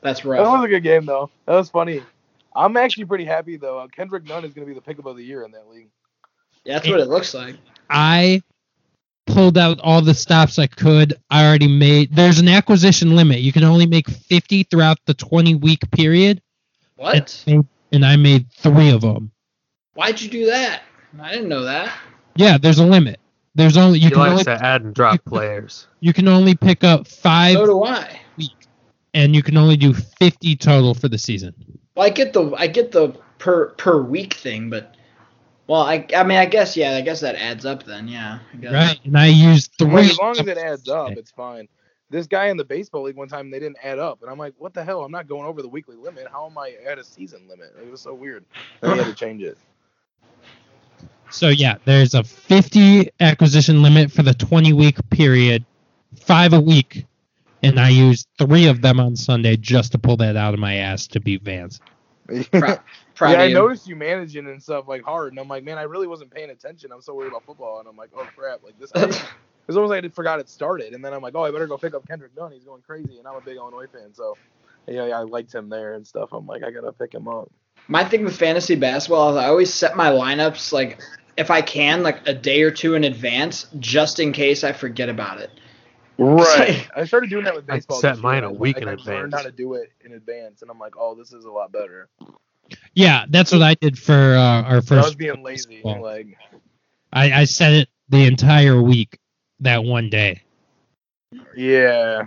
[0.00, 1.30] That's That was a good game though.
[1.46, 2.02] That was funny.
[2.54, 3.78] I'm actually pretty happy though.
[3.78, 5.88] Uh, Kendrick Nunn is going to be the pickup of the year in that league.
[6.64, 7.56] Yeah, that's what it looks like.
[7.88, 8.42] I
[9.26, 11.14] pulled out all the stops I could.
[11.30, 12.14] I already made.
[12.14, 13.40] There's an acquisition limit.
[13.40, 16.40] You can only make 50 throughout the 20 week period,
[16.96, 17.44] What?
[17.46, 19.30] and I made three of them.
[19.94, 20.82] Why'd you do that?
[21.20, 21.92] I didn't know that.
[22.36, 23.18] Yeah, there's a limit.
[23.54, 25.88] There's only you He can likes only to add and drop players.
[26.00, 28.20] you can only pick up five, So do I.
[29.14, 31.54] and you can only do 50 total for the season.
[31.94, 34.94] Well, I get the I get the per per week thing, but
[35.66, 38.08] well, I I mean I guess yeah, I guess that adds up then.
[38.08, 38.38] Yeah.
[38.52, 38.72] I guess.
[38.72, 40.10] Right, and I used Well, three.
[40.10, 41.68] as long as it adds up, it's fine.
[42.10, 44.54] This guy in the baseball league one time they didn't add up, and I'm like,
[44.56, 45.04] what the hell?
[45.04, 46.26] I'm not going over the weekly limit.
[46.30, 47.74] How am I at a season limit?
[47.82, 48.44] It was so weird.
[48.80, 49.58] Then he had to change it.
[51.30, 55.64] So yeah, there's a 50 acquisition limit for the 20 week period,
[56.18, 57.04] five a week,
[57.62, 60.76] and I used three of them on Sunday just to pull that out of my
[60.76, 61.80] ass to beat Vance.
[62.50, 62.80] Proud,
[63.14, 65.82] proud yeah, I noticed you managing and stuff like hard, and I'm like, man, I
[65.82, 66.92] really wasn't paying attention.
[66.92, 68.92] I'm so worried about football, and I'm like, oh crap, like this.
[69.68, 71.76] It's almost like I forgot it started, and then I'm like, oh, I better go
[71.76, 72.52] pick up Kendrick Nunn.
[72.52, 74.34] He's going crazy, and I'm a big Illinois fan, so
[74.86, 76.30] yeah, I liked him there and stuff.
[76.32, 77.50] I'm like, I gotta pick him up.
[77.86, 81.00] My thing with fantasy basketball is I always set my lineups like
[81.36, 85.10] if I can like a day or two in advance, just in case I forget
[85.10, 85.50] about it.
[86.18, 86.88] Right.
[86.96, 87.98] I started doing that with baseball.
[87.98, 89.52] I set this year, mine and a I- week and in I learned how to
[89.52, 92.08] do it in advance, and I'm like, oh, this is a lot better.
[92.94, 94.90] Yeah, that's what I did for uh, our I first.
[95.08, 95.76] was being lazy.
[95.76, 96.02] baseball.
[96.02, 96.36] Like,
[97.12, 99.18] I, I set it the entire week
[99.60, 100.42] that one day.
[101.56, 102.26] yeah,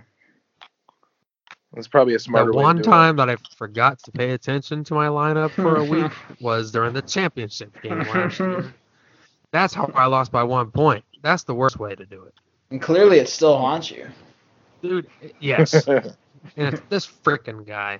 [1.73, 2.57] that's probably a The smarter way.
[2.59, 2.85] to one do it.
[2.85, 6.93] time that I forgot to pay attention to my lineup for a week was during
[6.93, 8.73] the championship game last year.
[9.51, 11.03] That's how I lost by one point.
[11.21, 12.33] That's the worst way to do it.
[12.71, 14.07] And clearly it still haunts you.
[14.81, 15.07] Dude,
[15.39, 15.87] yes.
[15.87, 16.13] and
[16.55, 17.99] it's this freaking guy.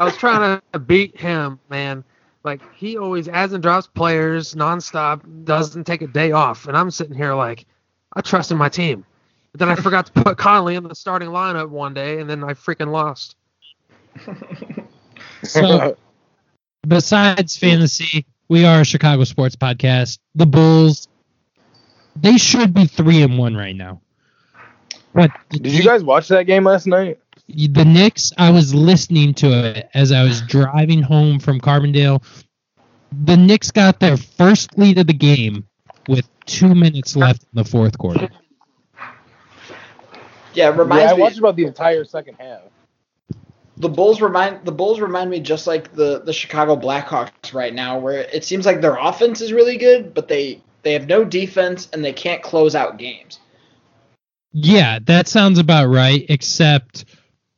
[0.00, 2.04] I was trying to beat him, man.
[2.44, 6.90] Like he always adds and drops players nonstop, doesn't take a day off, and I'm
[6.90, 7.66] sitting here like,
[8.14, 9.04] I trust in my team.
[9.52, 12.44] But then I forgot to put Conley in the starting lineup one day, and then
[12.44, 13.36] I freaking lost.
[15.44, 15.96] So
[16.86, 20.18] besides fantasy, we are a Chicago sports podcast.
[20.34, 21.08] The Bulls,
[22.16, 24.00] they should be three and one right now.
[25.14, 27.18] But the Did you guys watch that game last night?
[27.48, 32.22] the Knicks, I was listening to it as I was driving home from Carbondale.
[33.12, 35.66] The Knicks got their first lead of the game
[36.08, 38.28] with two minutes left in the fourth quarter.
[40.54, 42.62] Yeah, it reminds yeah, I me watched about the entire second half.
[43.76, 47.98] the Bulls remind the Bulls remind me just like the the Chicago Blackhawks right now,
[47.98, 51.88] where it seems like their offense is really good, but they they have no defense
[51.92, 53.38] and they can't close out games.
[54.56, 57.04] Yeah, that sounds about right, except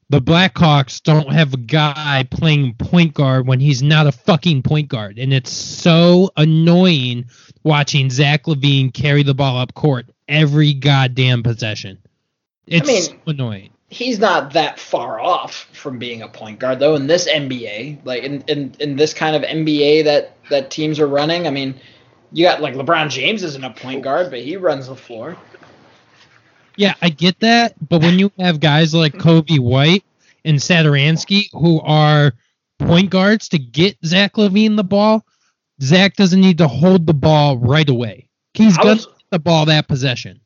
[0.08, 4.88] the Blackhawks don't have a guy playing point guard when he's not a fucking point
[4.88, 5.18] guard.
[5.18, 7.26] And it's so annoying
[7.64, 11.98] watching Zach LaVine carry the ball up court every goddamn possession.
[12.66, 13.70] It's mean- so annoying.
[13.88, 18.24] He's not that far off from being a point guard though in this NBA, like
[18.24, 21.46] in, in, in this kind of NBA that that teams are running.
[21.46, 21.78] I mean,
[22.32, 25.36] you got like LeBron James isn't a point guard, but he runs the floor.
[26.76, 30.04] Yeah, I get that, but when you have guys like Coby White
[30.44, 32.32] and Satoransky who are
[32.78, 35.24] point guards to get Zach LaVine the ball,
[35.82, 38.28] Zach doesn't need to hold the ball right away.
[38.54, 40.40] He's gonna get the ball that possession.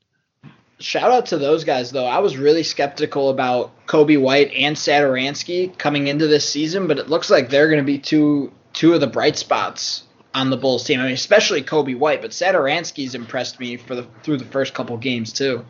[0.79, 2.07] Shout out to those guys though.
[2.07, 7.09] I was really skeptical about Coby White and Satoransky coming into this season, but it
[7.09, 10.85] looks like they're going to be two two of the bright spots on the Bulls
[10.85, 11.01] team.
[11.01, 14.97] I mean, especially Coby White, but Satoransky's impressed me for the through the first couple
[14.97, 15.65] games too.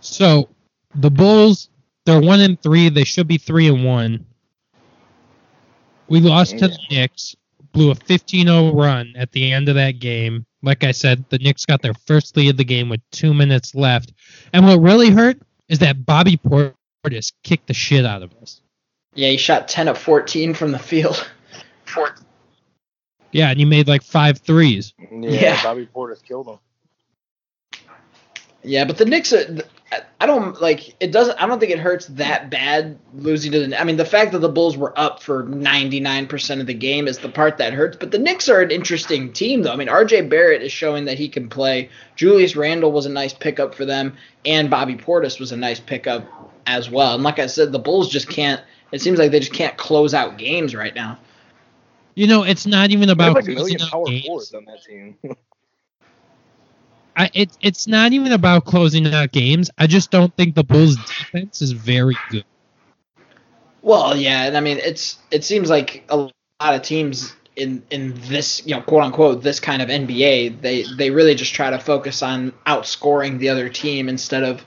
[0.00, 0.48] So
[0.94, 1.68] the Bulls,
[2.06, 2.88] they're one and three.
[2.88, 4.26] They should be three and one.
[6.08, 7.36] We lost to the Knicks,
[7.72, 10.44] blew a 15-0 run at the end of that game.
[10.62, 13.74] Like I said, the Knicks got their first lead of the game with two minutes
[13.74, 14.12] left.
[14.52, 18.60] And what really hurt is that Bobby Portis kicked the shit out of us.
[19.14, 21.28] Yeah, he shot 10 of 14 from the field.
[23.32, 24.92] Yeah, and he made like five threes.
[24.98, 25.62] Yeah, Yeah.
[25.62, 26.58] Bobby Portis killed him.
[28.62, 29.58] Yeah, but the Knicks are.
[30.20, 31.10] I don't like it.
[31.10, 31.36] Doesn't.
[31.42, 33.80] I don't think it hurts that bad losing to the.
[33.80, 37.18] I mean, the fact that the Bulls were up for 99% of the game is
[37.18, 37.96] the part that hurts.
[37.96, 39.72] But the Knicks are an interesting team, though.
[39.72, 40.22] I mean, R.J.
[40.22, 41.90] Barrett is showing that he can play.
[42.14, 46.24] Julius Randle was a nice pickup for them, and Bobby Portis was a nice pickup
[46.66, 47.14] as well.
[47.14, 48.62] And like I said, the Bulls just can't.
[48.92, 51.18] It seems like they just can't close out games right now.
[52.14, 54.26] You know, it's not even about like a closing million out power games.
[54.26, 55.16] forwards on that team.
[57.16, 59.70] I, it, it's not even about closing out games.
[59.76, 62.44] I just don't think the Bulls' defense is very good.
[63.82, 68.14] Well, yeah, and I mean it's it seems like a lot of teams in in
[68.28, 71.78] this you know quote unquote this kind of NBA they they really just try to
[71.78, 74.64] focus on outscoring the other team instead of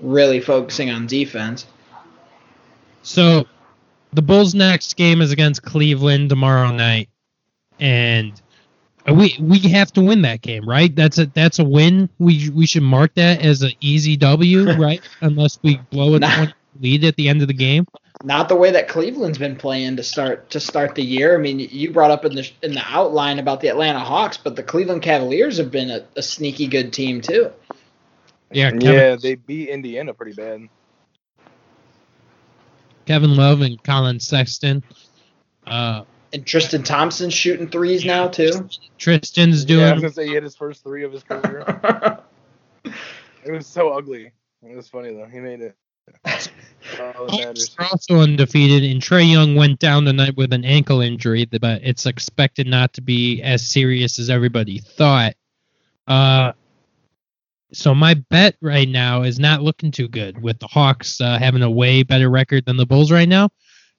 [0.00, 1.66] really focusing on defense.
[3.02, 3.46] So
[4.12, 7.08] the Bulls' next game is against Cleveland tomorrow night,
[7.78, 8.32] and
[9.12, 10.94] we we have to win that game, right?
[10.94, 12.08] That's a that's a win.
[12.18, 15.00] We we should mark that as an easy W, right?
[15.20, 16.46] Unless we blow a Nah.
[16.80, 17.86] lead at the end of the game.
[18.24, 21.34] Not the way that Cleveland's been playing to start to start the year.
[21.34, 24.56] I mean, you brought up in the in the outline about the Atlanta Hawks, but
[24.56, 27.50] the Cleveland Cavaliers have been a, a sneaky good team too.
[28.50, 30.68] Yeah, Kevin, yeah, they beat Indiana pretty bad.
[33.04, 34.82] Kevin Love and Collin Sexton.
[35.66, 38.68] Uh, And Tristan Thompson shooting threes now too.
[38.98, 41.64] Tristan's Yeah, I doing was gonna say he hit his first three of his career.
[42.84, 44.32] it was so ugly.
[44.62, 45.26] It was funny though.
[45.26, 45.76] He made it.
[46.24, 51.44] All Hawks are also undefeated, and Trae Young went down tonight with an ankle injury,
[51.44, 55.34] but it's expected not to be as serious as everybody thought.
[56.06, 56.52] Uh,
[57.72, 61.62] so my bet right now is not looking too good with the Hawks uh, having
[61.62, 63.48] a way better record than the Bulls right now.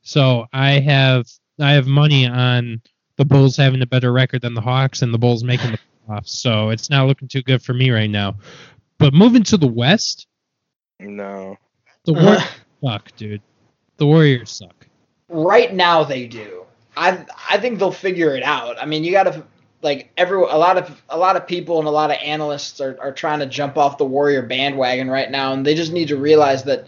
[0.02, 1.26] So I have
[1.60, 2.82] I have money on
[3.17, 6.30] the Bulls having a better record than the Hawks and the Bulls making the playoffs.
[6.30, 8.36] So it's not looking too good for me right now.
[9.00, 10.28] But moving to the West,
[11.00, 11.58] No.
[12.06, 12.43] the Warriors
[12.84, 13.41] suck, dude.
[13.98, 14.88] The Warriors suck.
[15.30, 16.65] right now they do.
[16.96, 18.82] I I think they'll figure it out.
[18.82, 19.43] I mean, you got to
[19.84, 22.98] like every a lot of a lot of people and a lot of analysts are,
[23.00, 26.17] are trying to jump off the Warrior bandwagon right now, and they just need to
[26.17, 26.88] realize that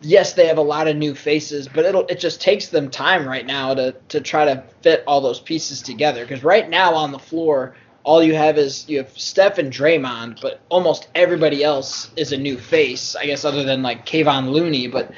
[0.00, 3.26] yes, they have a lot of new faces, but it'll it just takes them time
[3.26, 6.24] right now to to try to fit all those pieces together.
[6.24, 10.40] Because right now on the floor, all you have is you have Steph and Draymond,
[10.40, 13.16] but almost everybody else is a new face.
[13.16, 15.10] I guess other than like Kevon Looney, but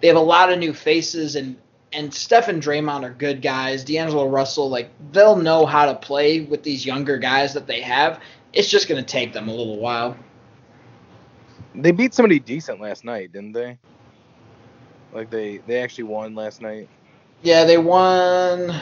[0.00, 1.56] they have a lot of new faces and
[1.92, 3.84] and Steph and Draymond are good guys.
[3.84, 8.20] D'Angelo Russell, like they'll know how to play with these younger guys that they have.
[8.52, 10.16] It's just gonna take them a little while.
[11.76, 13.78] They beat somebody decent last night, didn't they?
[15.14, 16.88] Like they they actually won last night.
[17.42, 18.74] Yeah, they won.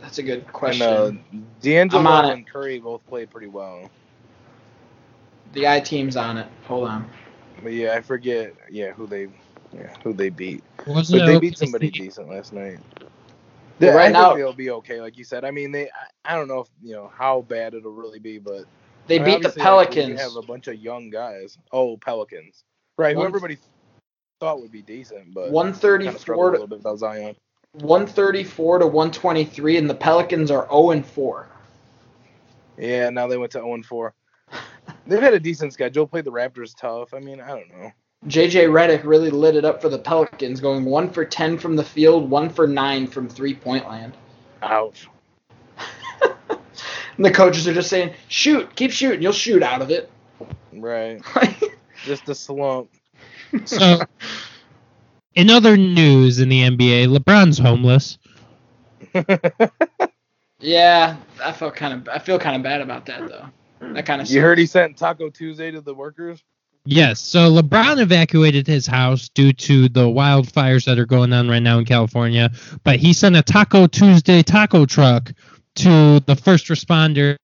[0.00, 0.82] That's a good question.
[0.88, 2.32] And uh, D'Angelo I'm on it.
[2.34, 3.90] and Curry both played pretty well.
[5.52, 6.46] the I team's on it.
[6.66, 7.10] Hold on.
[7.62, 8.54] But yeah, I forget.
[8.70, 9.28] Yeah, who they
[9.72, 10.62] yeah who they beat.
[10.86, 12.78] Wasn't But it they beat somebody decent last night.
[13.00, 13.10] Well,
[13.80, 15.44] Yeah, right I now- think they'll be okay, like you said.
[15.44, 15.88] I mean, they
[16.24, 18.64] I, I don't know if you know how bad it'll really be, but
[19.06, 19.96] They I mean, beat the Pelicans.
[19.96, 21.58] like, we have a bunch of young guys.
[21.72, 22.64] Oh, Pelicans,
[22.96, 23.14] right?
[23.16, 23.58] Who everybody
[24.40, 27.36] thought would be decent, but One kind of thirty-four a to little Zion.
[27.72, 31.48] one thirty-four to one twenty-three, and the Pelicans are zero and four.
[32.78, 34.12] Yeah, now they went to 0 and 4.
[35.06, 36.06] They've had a decent schedule.
[36.06, 37.14] Played the Raptors tough.
[37.14, 37.90] I mean, I don't know.
[38.26, 41.82] JJ Redick really lit it up for the Pelicans, going one for ten from the
[41.84, 44.14] field, one for nine from three-point land.
[44.62, 45.08] Ouch.
[47.16, 49.22] And the coaches are just saying, "Shoot, keep shooting.
[49.22, 50.10] You'll shoot out of it."
[50.70, 51.22] Right.
[52.04, 52.90] Just a slump.
[53.64, 54.00] So,
[55.34, 58.18] in other news in the NBA, LeBron's homeless.
[60.60, 63.46] yeah, I felt kind of I feel kind of bad about that though.
[63.80, 66.42] That kind of you heard he sent Taco Tuesday to the workers?
[66.84, 67.20] Yes.
[67.20, 71.78] So LeBron evacuated his house due to the wildfires that are going on right now
[71.78, 72.50] in California,
[72.84, 75.32] but he sent a Taco Tuesday taco truck
[75.76, 77.36] to the first responders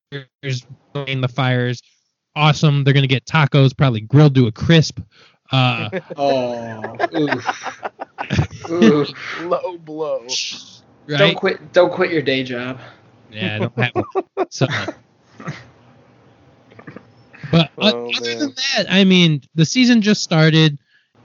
[0.42, 1.82] in the fires.
[2.34, 2.84] Awesome.
[2.84, 5.00] They're going to get tacos, probably grilled to a crisp.
[5.53, 7.82] Uh, Oh, oof.
[8.70, 9.11] Oof.
[9.40, 10.26] Low blow.
[11.09, 11.72] Don't quit.
[11.72, 12.80] Don't quit your day job.
[13.30, 14.05] Yeah, I don't have one.
[14.50, 14.66] So,
[17.50, 18.38] but Oh, other man.
[18.38, 20.78] than that, I mean, the season just started.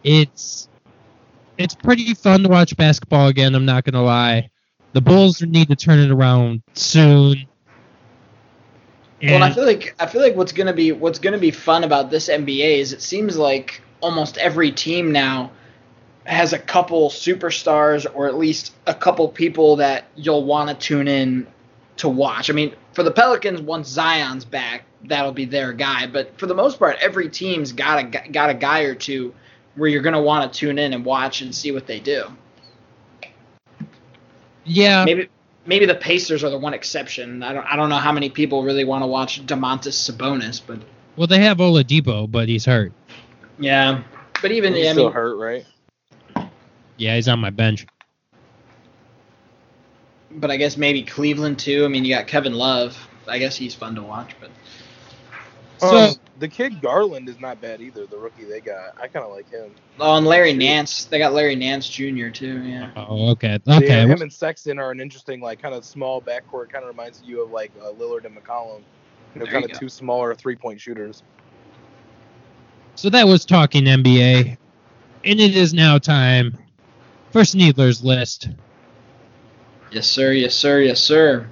[0.03, 0.67] It's
[1.57, 3.55] it's pretty fun to watch basketball again.
[3.55, 4.49] I'm not gonna lie.
[4.93, 7.47] The Bulls need to turn it around soon.
[9.21, 11.83] Well, and I feel like I feel like what's gonna be what's gonna be fun
[11.83, 15.51] about this NBA is it seems like almost every team now
[16.25, 21.07] has a couple superstars or at least a couple people that you'll want to tune
[21.07, 21.47] in
[21.97, 22.49] to watch.
[22.49, 26.07] I mean, for the Pelicans, once Zion's back, that'll be their guy.
[26.07, 29.33] But for the most part, every team's got a got a guy or two
[29.75, 32.25] where you're gonna want to tune in and watch and see what they do.
[34.65, 35.29] yeah, Maybe
[35.65, 37.41] maybe the Pacers are the one exception.
[37.43, 40.79] I don't I don't know how many people really want to watch Domantas Sabonis, but
[41.15, 42.93] well, they have Oladipo, but he's hurt.
[43.59, 44.03] Yeah.
[44.41, 45.65] But even He's I still mean, hurt, right?
[46.97, 47.85] Yeah, he's on my bench.
[50.31, 51.85] but I guess maybe Cleveland too.
[51.85, 52.97] I mean, you got Kevin Love.
[53.27, 54.49] I guess he's fun to watch, but
[55.79, 58.05] So- um, the kid Garland is not bad either.
[58.05, 59.71] The rookie they got, I kind of like him.
[59.99, 61.05] oh, and Larry Nance.
[61.05, 62.29] They got Larry Nance Jr.
[62.29, 62.61] too.
[62.63, 62.91] Yeah.
[62.95, 64.01] Oh, okay, Yeah, okay.
[64.07, 66.69] him and Sexton are an interesting, like, kind of small backcourt.
[66.69, 68.81] Kind of reminds you of like uh, Lillard and McCollum.
[69.33, 71.23] You know, kind of two smaller three-point shooters.
[72.97, 74.57] So that was talking NBA,
[75.23, 76.57] and it is now time
[77.29, 78.49] for Sneedler's list.
[79.91, 80.31] Yes, sir.
[80.31, 80.79] Yes, sir.
[80.79, 81.47] Yes, sir.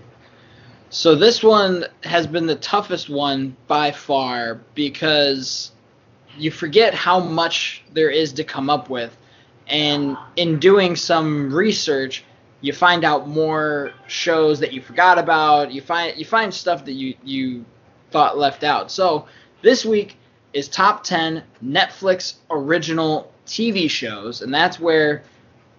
[0.89, 5.71] So this one has been the toughest one by far because
[6.35, 9.15] you forget how much there is to come up with.
[9.67, 12.23] And in doing some research,
[12.61, 15.71] you find out more shows that you forgot about.
[15.71, 17.65] You find you find stuff that you you
[18.09, 18.89] thought left out.
[18.89, 19.27] So
[19.61, 20.17] this week
[20.55, 25.21] is top 10 Netflix original TV shows, and that's where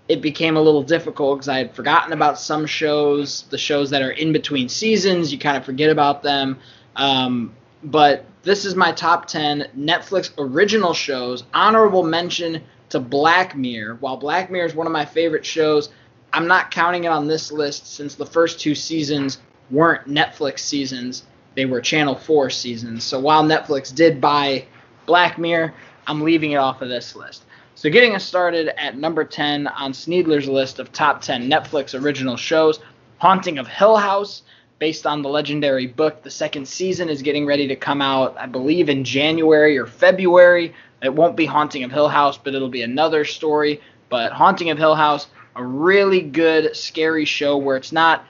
[0.08, 4.02] it became a little difficult because I had forgotten about some shows, the shows that
[4.02, 5.32] are in between seasons.
[5.32, 6.58] You kind of forget about them.
[6.94, 11.44] Um, but this is my top 10 Netflix original shows.
[11.52, 13.96] Honorable mention to Black Mirror.
[14.00, 15.88] While Black Mirror is one of my favorite shows,
[16.32, 19.38] I'm not counting it on this list since the first two seasons
[19.70, 21.24] weren't Netflix seasons,
[21.56, 23.02] they were Channel 4 seasons.
[23.02, 24.66] So while Netflix did buy
[25.06, 25.74] Black Mirror,
[26.06, 27.42] I'm leaving it off of this list.
[27.74, 32.36] So getting us started at number 10 on Sneedler's list of top 10 Netflix original
[32.36, 32.78] shows,
[33.18, 34.42] Haunting of Hill House,
[34.78, 36.22] based on the legendary book.
[36.22, 40.74] The second season is getting ready to come out, I believe, in January or February.
[41.02, 43.80] It won't be Haunting of Hill House, but it'll be another story.
[44.08, 48.24] But Haunting of Hill House, a really good, scary show where it's not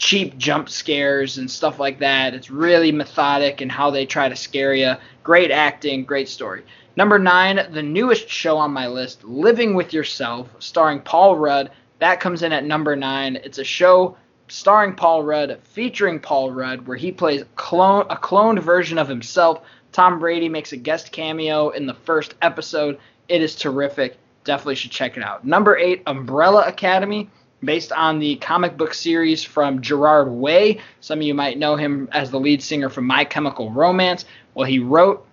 [0.00, 2.32] cheap jump scares and stuff like that.
[2.32, 4.94] It's really methodic in how they try to scare you.
[5.22, 6.64] Great acting, great story.
[6.96, 11.70] Number nine, the newest show on my list, Living with Yourself, starring Paul Rudd.
[11.98, 13.36] That comes in at number nine.
[13.36, 14.16] It's a show
[14.48, 19.60] starring Paul Rudd, featuring Paul Rudd, where he plays clone a cloned version of himself.
[19.92, 22.98] Tom Brady makes a guest cameo in the first episode.
[23.28, 24.16] It is terrific.
[24.44, 25.44] Definitely should check it out.
[25.44, 27.28] Number eight, Umbrella Academy,
[27.62, 30.80] based on the comic book series from Gerard Way.
[31.00, 34.24] Some of you might know him as the lead singer from My Chemical Romance.
[34.54, 35.26] Well, he wrote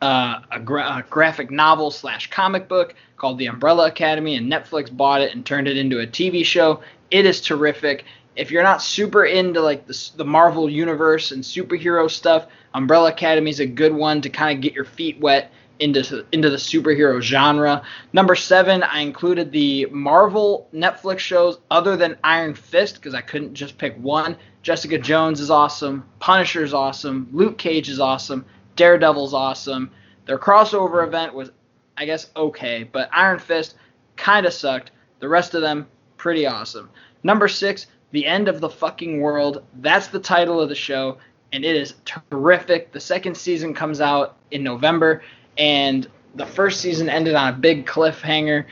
[0.00, 4.94] uh, a, gra- a graphic novel slash comic book called The Umbrella Academy, and Netflix
[4.94, 6.82] bought it and turned it into a TV show.
[7.10, 8.04] It is terrific.
[8.36, 13.50] If you're not super into like the, the Marvel universe and superhero stuff, Umbrella Academy
[13.50, 15.50] is a good one to kind of get your feet wet
[15.80, 17.82] into into the superhero genre.
[18.12, 23.54] Number seven, I included the Marvel Netflix shows other than Iron Fist because I couldn't
[23.54, 24.36] just pick one.
[24.62, 26.04] Jessica Jones is awesome.
[26.18, 27.28] Punisher is awesome.
[27.32, 28.44] Luke Cage is awesome.
[28.76, 29.90] Daredevil's awesome.
[30.26, 31.50] Their crossover event was,
[31.96, 33.76] I guess, okay, but Iron Fist
[34.16, 34.90] kind of sucked.
[35.20, 36.90] The rest of them, pretty awesome.
[37.22, 39.64] Number six, The End of the Fucking World.
[39.80, 41.18] That's the title of the show,
[41.52, 42.92] and it is terrific.
[42.92, 45.22] The second season comes out in November,
[45.58, 48.64] and the first season ended on a big cliffhanger,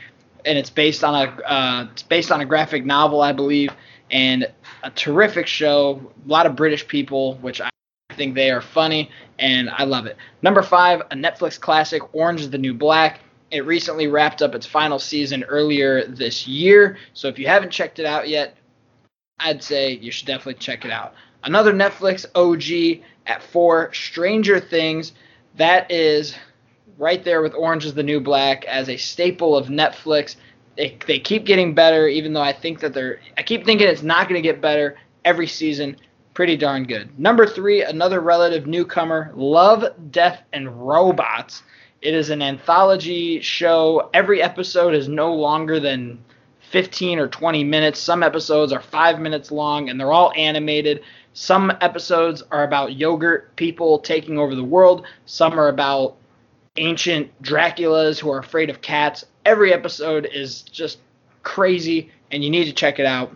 [0.45, 3.71] and it's based on a uh, it's based on a graphic novel, I believe,
[4.09, 4.47] and
[4.83, 6.01] a terrific show.
[6.25, 7.69] A lot of British people, which I
[8.13, 10.17] think they are funny, and I love it.
[10.41, 13.19] Number five, a Netflix classic, Orange is the New Black.
[13.51, 17.99] It recently wrapped up its final season earlier this year, so if you haven't checked
[17.99, 18.57] it out yet,
[19.39, 21.13] I'd say you should definitely check it out.
[21.43, 25.13] Another Netflix OG at four, Stranger Things.
[25.55, 26.35] That is
[26.97, 30.35] right there with Orange is the New Black as a staple of Netflix.
[30.75, 33.19] They, they keep getting better, even though I think that they're.
[33.37, 35.97] I keep thinking it's not going to get better every season.
[36.33, 37.17] Pretty darn good.
[37.19, 41.63] Number three, another relative newcomer, Love, Death, and Robots.
[42.01, 44.11] It is an anthology show.
[44.13, 46.23] Every episode is no longer than
[46.69, 47.99] 15 or 20 minutes.
[47.99, 51.01] Some episodes are five minutes long, and they're all animated.
[51.33, 55.07] Some episodes are about yogurt people taking over the world.
[55.25, 56.17] Some are about
[56.77, 59.25] ancient Draculas who are afraid of cats.
[59.45, 60.99] Every episode is just
[61.43, 63.35] crazy, and you need to check it out.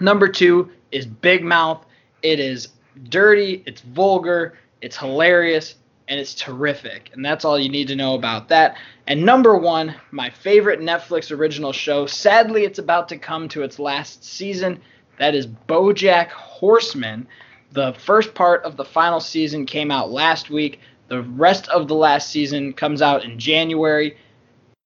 [0.00, 1.84] Number two is Big Mouth.
[2.22, 2.68] It is
[3.04, 5.76] dirty, it's vulgar, it's hilarious,
[6.08, 7.10] and it's terrific.
[7.12, 8.76] And that's all you need to know about that.
[9.06, 12.06] And number one, my favorite Netflix original show.
[12.06, 14.80] Sadly, it's about to come to its last season.
[15.18, 17.26] That is BoJack Horseman.
[17.72, 20.80] The first part of the final season came out last week.
[21.08, 24.16] The rest of the last season comes out in January.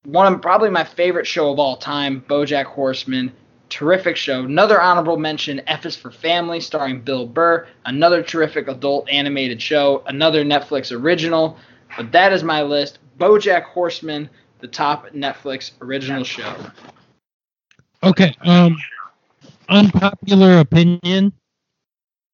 [0.05, 3.31] One of probably my favorite show of all time, BoJack Horseman.
[3.69, 4.43] Terrific show.
[4.43, 7.67] Another honorable mention, F is for Family, starring Bill Burr.
[7.85, 10.03] Another terrific adult animated show.
[10.05, 11.57] Another Netflix original.
[11.97, 12.99] But that is my list.
[13.17, 16.55] BoJack Horseman, the top Netflix original show.
[18.03, 18.35] Okay.
[18.41, 18.77] Um,
[19.69, 21.33] unpopular opinion.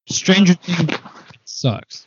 [0.08, 0.98] Stranger Things
[1.44, 2.06] sucks.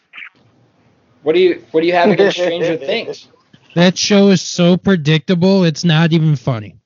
[1.24, 3.28] What do you What do you have against Stranger Things?
[3.76, 5.64] That show is so predictable.
[5.64, 6.78] It's not even funny.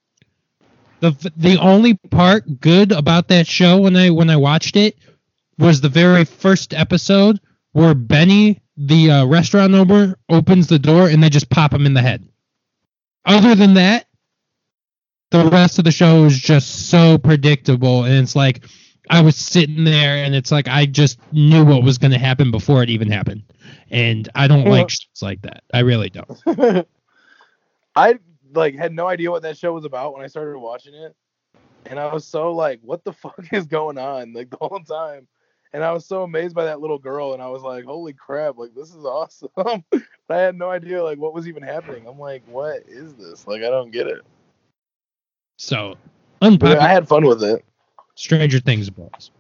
[1.02, 4.98] the The only part good about that show when I when I watched it
[5.58, 7.40] was the very first episode
[7.74, 11.94] where Benny, the uh, restaurant owner, opens the door and they just pop him in
[11.94, 12.28] the head.
[13.26, 14.06] Other than that,
[15.32, 18.64] the rest of the show is just so predictable, and it's like
[19.10, 22.52] I was sitting there and it's like I just knew what was going to happen
[22.52, 23.44] before it even happened.
[23.90, 25.64] And I don't like shows like that.
[25.74, 26.88] I really don't.
[27.96, 28.20] I
[28.54, 31.16] like had no idea what that show was about when I started watching it.
[31.86, 34.34] And I was so like, what the fuck is going on?
[34.34, 35.28] Like the whole time.
[35.74, 38.58] And I was so amazed by that little girl and I was like, holy crap,
[38.58, 39.50] like this is awesome.
[39.56, 42.08] but I had no idea like what was even happening.
[42.08, 43.48] I'm like, what is this?
[43.48, 44.22] Like I don't get it.
[45.58, 45.96] So
[46.42, 47.64] unpopular I had fun with it.
[48.18, 49.32] Stranger Things books.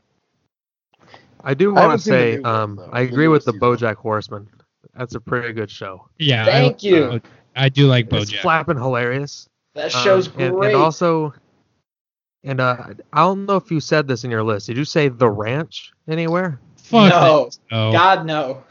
[1.43, 3.59] I do want to say, new one, um, I agree with the season.
[3.67, 4.47] BoJack Horseman.
[4.95, 6.07] That's a pretty good show.
[6.17, 6.45] Yeah.
[6.45, 7.03] Thank I, you.
[7.05, 7.19] uh,
[7.55, 8.21] I do like BoJack.
[8.21, 9.47] It's flapping hilarious.
[9.75, 10.73] That Um, show's and, great.
[10.73, 11.34] and also,
[12.43, 12.78] and uh,
[13.13, 14.67] I don't know if you said this in your list.
[14.67, 16.59] Did you say the ranch anywhere?
[16.78, 17.91] Fuck no, that show.
[17.91, 18.63] God no,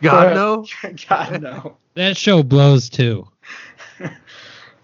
[0.00, 0.34] God
[0.82, 0.92] no.
[1.08, 1.76] God no.
[1.94, 3.28] That show blows too.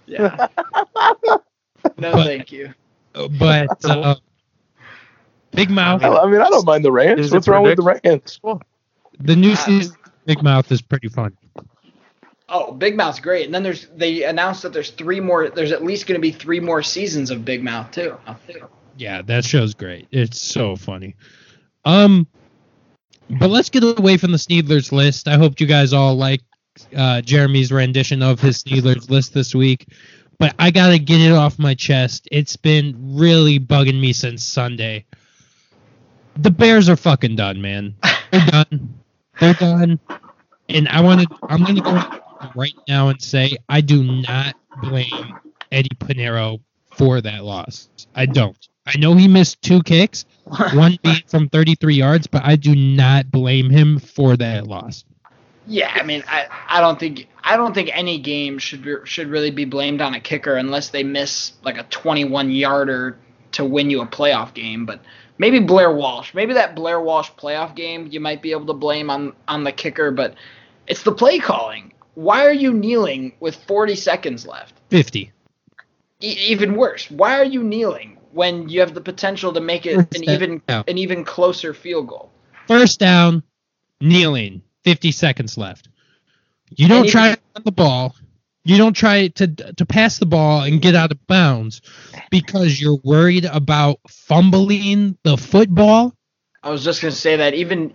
[0.06, 0.48] Yeah.
[1.96, 2.74] No, But- thank you.
[3.14, 4.16] Uh, But uh,
[5.52, 7.20] Big Mouth, I, I mean, I don't mind the ranch.
[7.20, 8.40] Is What's wrong with the ranch?
[9.18, 9.96] the new season
[10.26, 11.36] Big Mouth is pretty fun.
[12.48, 13.46] Oh, Big Mouth's great.
[13.46, 15.50] And then there's they announced that there's three more.
[15.50, 18.16] There's at least going to be three more seasons of Big Mouth too.
[18.96, 20.08] Yeah, that show's great.
[20.10, 21.14] It's so funny.
[21.84, 22.26] Um,
[23.38, 25.28] but let's get away from the Sneedlers list.
[25.28, 26.42] I hope you guys all like
[26.96, 29.86] uh, Jeremy's rendition of his Sneedlers list this week.
[30.38, 32.28] But I gotta get it off my chest.
[32.32, 35.06] It's been really bugging me since Sunday.
[36.42, 37.94] The Bears are fucking done, man.
[38.30, 38.94] They're done.
[39.40, 40.00] They're done.
[40.68, 41.38] And I want to.
[41.42, 45.38] I'm gonna go right now and say I do not blame
[45.70, 46.60] Eddy Piñeiro
[46.96, 47.88] for that loss.
[48.14, 48.56] I don't.
[48.86, 50.24] I know he missed two kicks,
[50.72, 55.04] one being from 33 yards, but I do not blame him for that loss.
[55.66, 59.28] Yeah, I mean, I, I don't think I don't think any game should be, should
[59.28, 63.18] really be blamed on a kicker unless they miss like a 21 yarder
[63.52, 64.86] to win you a playoff game.
[64.86, 65.00] But
[65.40, 69.10] maybe Blair Walsh, maybe that Blair Walsh playoff game, you might be able to blame
[69.10, 70.12] on on the kicker.
[70.12, 70.34] But
[70.86, 71.92] it's the play calling.
[72.14, 74.74] Why are you kneeling with 40 seconds left?
[74.90, 75.32] 50.
[76.22, 79.94] E- even worse, why are you kneeling when you have the potential to make it
[79.96, 80.84] an First even down.
[80.86, 82.30] an even closer field goal?
[82.68, 83.42] First down,
[84.00, 85.88] kneeling, 50 seconds left.
[86.76, 88.14] You don't And try to run the ball.
[88.64, 91.80] You don't try to to pass the ball and get out of bounds
[92.30, 96.14] because you're worried about fumbling the football.
[96.62, 97.94] I was just gonna say that even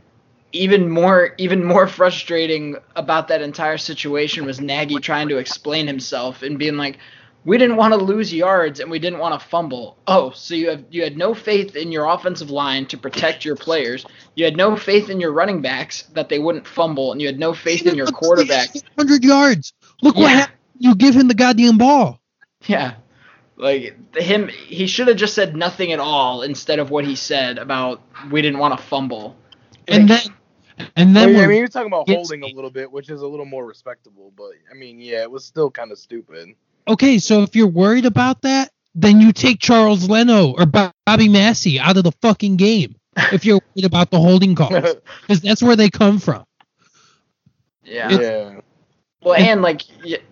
[0.51, 6.41] even more even more frustrating about that entire situation was Nagy trying to explain himself
[6.41, 6.97] and being like,
[7.43, 10.69] "We didn't want to lose yards and we didn't want to fumble." Oh, so you
[10.69, 14.03] have you had no faith in your offensive line to protect your players.
[14.33, 17.37] You had no faith in your running backs that they wouldn't fumble, and you had
[17.37, 18.73] no faith in your quarterback.
[18.95, 19.73] 100 yards.
[20.01, 20.57] Look what happened.
[20.77, 22.19] You give him the goddamn ball.
[22.65, 22.95] Yeah.
[23.57, 27.57] Like him he should have just said nothing at all instead of what he said
[27.57, 29.37] about we didn't want to fumble.
[29.87, 30.33] And Like, then
[30.97, 33.21] And then Well, yeah, I mean, you're talking about holding a little bit, which is
[33.21, 34.33] a little more respectable.
[34.35, 36.49] But I mean, yeah, it was still kind of stupid.
[36.87, 41.79] okay, so if you're worried about that, then you take Charles Leno or Bobby Massie
[41.79, 42.95] out of the fucking game.
[43.31, 46.43] If you're worried about the holding calls, because that's where they come from.
[47.83, 48.11] Yeah.
[48.11, 48.59] yeah.
[49.25, 49.81] Well, and like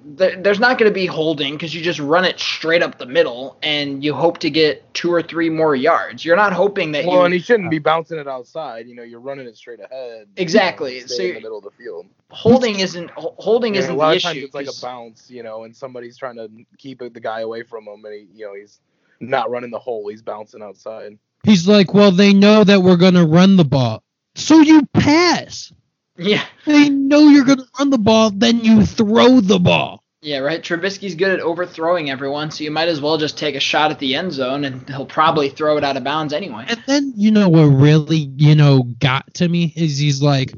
[0.05, 3.57] there's not going to be holding because you just run it straight up the middle
[3.63, 6.23] and you hope to get two or three more yards.
[6.23, 8.87] You're not hoping that Well, you and he shouldn't be bouncing it outside.
[8.87, 10.27] You know, you're running it straight ahead.
[10.37, 12.05] Exactly, You know, so in the middle of the field.
[12.29, 14.45] holding isn't holding Yeah, isn't a lot the of times issue.
[14.45, 17.87] it's like a bounce, you know, and somebody's trying to keep the guy away from
[17.87, 18.79] him, and he, you know, he's
[19.19, 20.07] not running the hole.
[20.07, 21.17] He's bouncing outside.
[21.43, 24.03] He's like, well, they know that we're gonna run the ball,
[24.35, 25.73] so you pass.
[26.17, 30.03] Yeah, They know you're gonna run the ball, then you throw the ball.
[30.21, 30.61] yeah, right.
[30.61, 33.99] Trubisky's good at overthrowing everyone, so you might as well just take a shot at
[33.99, 36.65] the end zone and he'll probably throw it out of bounds anyway.
[36.67, 40.53] And then you know what really you know got to me is he's like,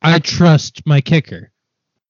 [0.00, 1.50] I trust my kicker.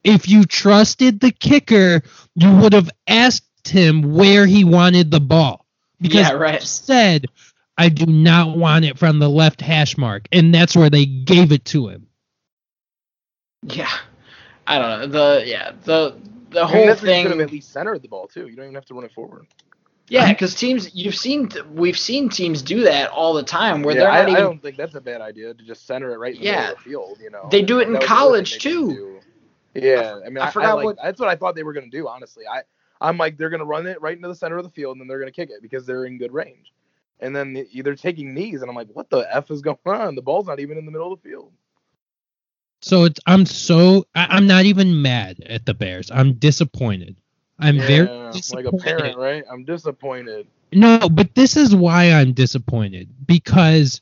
[0.04, 2.02] If you trusted the kicker,
[2.34, 5.66] you would have asked him where he wanted the ball.
[6.00, 6.60] Because Yeah, right.
[6.60, 7.26] he said,
[7.78, 10.26] I do not want it from the left hash mark.
[10.32, 12.08] And that's where they gave it to him.
[13.62, 13.90] Yeah,
[14.66, 16.16] I don't know the yeah the
[16.50, 17.22] the I mean, whole where you thing.
[17.24, 18.48] could have at least centered the ball too.
[18.48, 19.46] You don't even have to run it forward.
[20.08, 24.00] Yeah, because teams you've seen we've seen teams do that all the time where yeah,
[24.02, 26.18] they're I, not I even don't think that's a bad idea to just center it
[26.18, 26.60] right in the Yeah.
[26.60, 27.18] middle of the field.
[27.22, 29.20] You know, They do it in That was the other college, thing they could too.
[29.74, 31.72] Yeah, I mean, I I, forgot I like, what- that's what I thought they were
[31.72, 32.08] gonna do.
[32.08, 32.62] Honestly, I
[33.00, 35.08] I'm like they're gonna run it right into the center of the field and then
[35.08, 36.72] they're gonna kick it because they're in good range.
[37.20, 40.16] And then they- they're taking knees, and I'm like, what the f is going on?
[40.16, 41.52] The ball's not even in the middle of the field.
[42.82, 46.10] So it's I'm so I, I'm not even mad at the Bears.
[46.10, 47.16] I'm disappointed.
[47.58, 48.66] I'm very Yeah, like disappointed.
[48.66, 49.44] a parent, right?
[49.50, 50.48] I'm disappointed.
[50.72, 54.00] No, but this is why I'm disappointed because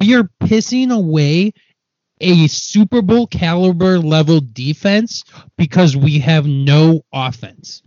[0.00, 1.52] we are pissing away
[2.20, 5.24] a Super Bowl caliber level defense
[5.56, 7.82] because we have no offense.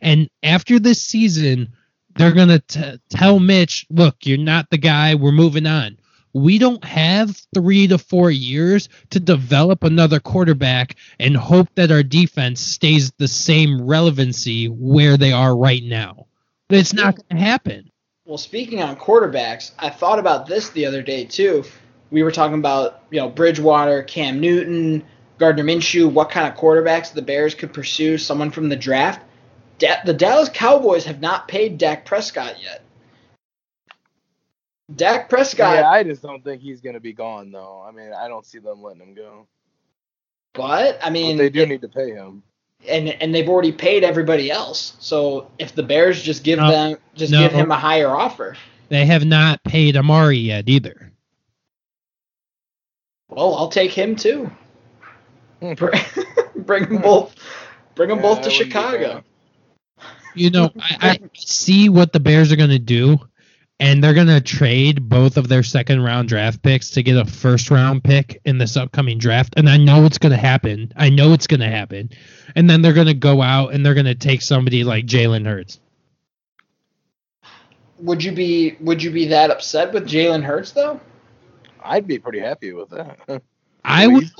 [0.00, 1.72] And after this season,
[2.16, 5.14] they're going to tell Mitch, look, you're not the guy.
[5.14, 5.98] We're moving on.
[6.36, 12.02] We don't have three to four years to develop another quarterback and hope that our
[12.02, 16.26] defense stays the same relevancy where they are right now.
[16.68, 17.90] It's not going to happen.
[18.26, 21.64] Well, speaking on quarterbacks, I thought about this the other day too.
[22.10, 25.04] We were talking about you know Bridgewater, Cam Newton,
[25.38, 29.24] Gardner Minshew, what kind of quarterbacks the Bears could pursue, someone from the draft.
[29.78, 32.82] The Dallas Cowboys have not paid Dak Prescott yet.
[34.94, 37.84] Dak Prescott, yeah, I just don't think he's gonna be gone though.
[37.86, 39.46] I mean, I don't see them letting him go.
[40.54, 42.42] but I But mean, they do need to pay him.
[42.88, 44.96] and and they've already paid everybody else.
[45.00, 46.70] So if the Bears just give No.
[46.70, 47.40] them just No.
[47.40, 48.56] give him a higher offer,
[48.88, 51.12] They have not paid Amari yet either.
[53.28, 54.50] well, I'll take him too.
[55.60, 55.72] Hmm.
[55.74, 55.92] Bring
[56.56, 57.34] bring them both,
[57.94, 59.24] bring them Yeah, both to that wouldn't be Chicago.
[60.34, 63.18] You know, I, I see what the Bears are going to do,
[63.78, 67.24] and they're going to trade both of their second round draft picks to get a
[67.24, 69.54] first round pick in this upcoming draft.
[69.56, 70.92] And I know it's going to happen.
[70.96, 72.10] I know it's going to happen.
[72.54, 75.46] And then they're going to go out and they're going to take somebody like Jalen
[75.46, 75.78] Hurts.
[77.98, 81.00] Would you be Would you be that upset with Jalen Hurts though?
[81.82, 83.42] I'd be pretty happy with that.
[83.84, 84.30] I would.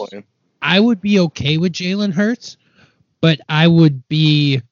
[0.61, 2.57] I would be okay with Jalen Hurts,
[3.21, 4.63] but I would be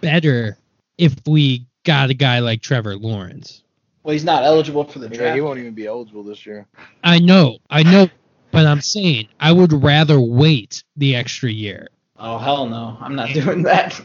[0.00, 0.58] better
[0.98, 3.62] if we got a guy like Trevor Lawrence.
[4.02, 5.34] Well, he's not eligible for the Yeah, draft.
[5.34, 6.66] he won't even be eligible this year.
[7.04, 8.08] I know, I know,
[8.50, 11.88] but I'm saying I would rather wait the extra year.
[12.18, 14.00] oh hell no, I'm not doing that.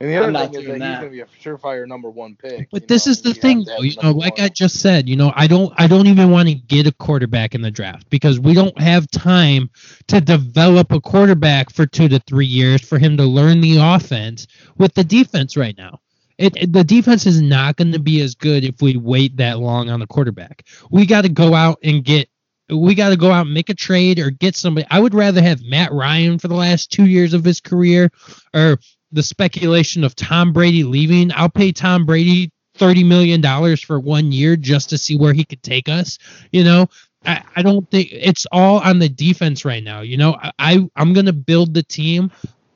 [0.00, 1.86] And the other I'm not thing is that, doing he's going to be a surefire
[1.86, 2.68] number one pick.
[2.70, 3.80] But this know, is the you thing, though.
[3.82, 4.46] You know, like one.
[4.46, 7.54] I just said, you know, I don't, I don't even want to get a quarterback
[7.54, 9.70] in the draft because we don't have time
[10.08, 14.46] to develop a quarterback for two to three years for him to learn the offense
[14.76, 16.00] with the defense right now.
[16.38, 19.58] It, it- the defense is not going to be as good if we wait that
[19.58, 20.64] long on the quarterback.
[20.90, 22.28] We got to go out and get.
[22.70, 24.86] We got to go out and make a trade or get somebody.
[24.90, 28.10] I would rather have Matt Ryan for the last two years of his career,
[28.54, 28.78] or
[29.10, 31.32] the speculation of Tom Brady leaving.
[31.32, 35.44] I'll pay Tom Brady thirty million dollars for one year just to see where he
[35.44, 36.18] could take us.
[36.52, 36.86] You know,
[37.24, 40.02] I, I don't think it's all on the defense right now.
[40.02, 42.30] You know, I, I I'm gonna build the team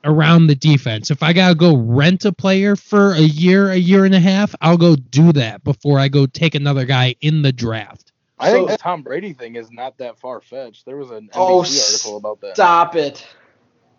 [0.05, 1.11] around the defense.
[1.11, 4.55] If I gotta go rent a player for a year, a year and a half,
[4.61, 8.12] I'll go do that before I go take another guy in the draft.
[8.38, 10.84] I think the Tom Brady thing is not that far fetched.
[10.84, 12.55] There was an NBC Oh, article about that.
[12.57, 13.24] Stop it.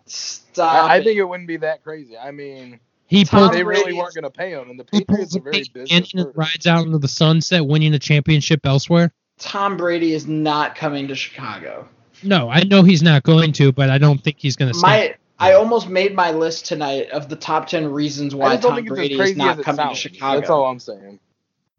[0.06, 0.90] Stop.
[0.90, 2.16] I, I think it wouldn't be that crazy.
[2.18, 4.84] I mean, He Tom pulls, they really is- weren't going to pay him, and the
[4.92, 7.98] he Patriots are a very Peyton business and rides out into the sunset, winning a
[7.98, 9.12] championship elsewhere.
[9.38, 11.88] Tom Brady is not coming to Chicago.
[12.22, 14.78] No, I know he's not going to, but I don't think he's going to.
[14.80, 19.20] My I almost made my list tonight of the top ten reasons why Tom Brady
[19.20, 20.02] is not coming sounds.
[20.02, 20.40] to Chicago.
[20.40, 21.18] That's all I'm saying.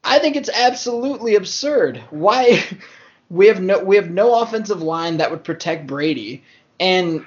[0.03, 2.03] I think it's absolutely absurd.
[2.09, 2.63] Why
[3.29, 6.43] we have no we have no offensive line that would protect Brady,
[6.79, 7.25] and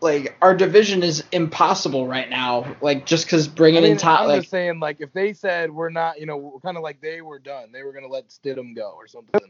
[0.00, 2.76] like our division is impossible right now.
[2.80, 5.32] Like just because bringing I mean, in top I'm like just saying, like, if they
[5.32, 8.28] said we're not, you know, kind of like they were done, they were gonna let
[8.28, 9.40] Stidham go or something.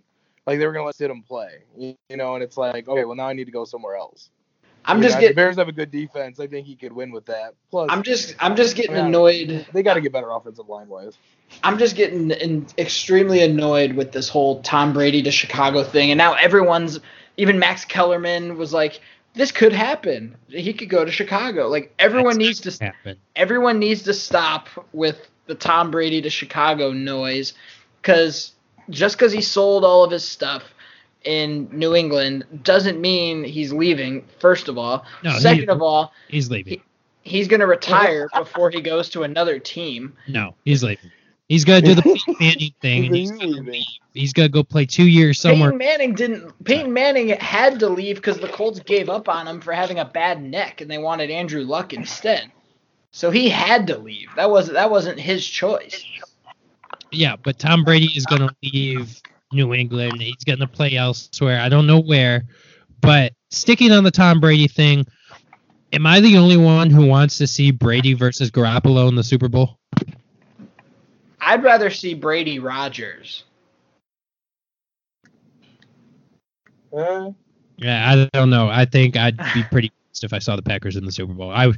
[0.47, 3.27] Like they were gonna let Stidham play, you know, and it's like, okay, well now
[3.27, 4.31] I need to go somewhere else.
[4.85, 6.41] I'm You just know, getting The Bears have a good defense.
[6.41, 7.55] I think he could win with that.
[7.71, 9.67] Plus, I'm just I'm just getting I mean, annoyed.
[9.73, 11.19] they got to get better offensive line wise.
[11.63, 16.19] I'm just getting in, extremely annoyed with this whole Tom Brady to Chicago thing, and
[16.19, 16.99] now everyone's
[17.37, 19.01] even Max Kellerman was like,
[19.35, 20.37] "This could happen.
[20.49, 23.17] He could go to Chicago." Like everyone needs to happen.
[23.37, 27.53] everyone needs to stop with the Tom Brady to Chicago noise,
[28.01, 28.53] because
[28.89, 30.63] just because he sold all of his stuff
[31.25, 34.25] in New England doesn't mean he's leaving.
[34.39, 36.81] First of all, No, he- second of all, He's leaving.
[37.23, 40.15] he's gonna retire before he goes to another team.
[40.29, 41.11] No, he's leaving.
[41.49, 43.73] He's going to do the Peyton Manning thing, and he's He's gonna leaving.
[43.73, 43.85] leave.
[44.15, 45.71] He's got to go play two years somewhere.
[45.73, 46.65] Peyton Manning didn't.
[46.65, 50.05] Peyton Manning had to leave because the Colts gave up on him for having a
[50.05, 52.53] bad neck, and they wanted Andrew Luck instead.
[53.11, 54.29] So he had to leave.
[54.37, 56.05] That was that wasn't his choice.
[57.11, 59.21] Yeah, but Tom Brady is going to leave
[59.53, 60.21] New England.
[60.21, 61.61] He's going to play elsewhere.
[61.61, 62.45] I don't know where.
[63.01, 65.07] But sticking on the Tom Brady thing,
[65.93, 69.49] am I the only one who wants to see Brady versus Garoppolo in the Super
[69.49, 69.79] Bowl?
[71.41, 73.45] I'd rather see Brady Rogers.
[76.97, 77.31] Uh,
[77.77, 78.69] Yeah, I don't know.
[78.69, 81.51] I think I'd be pretty pissed if I saw the Packers in the Super Bowl.
[81.51, 81.73] I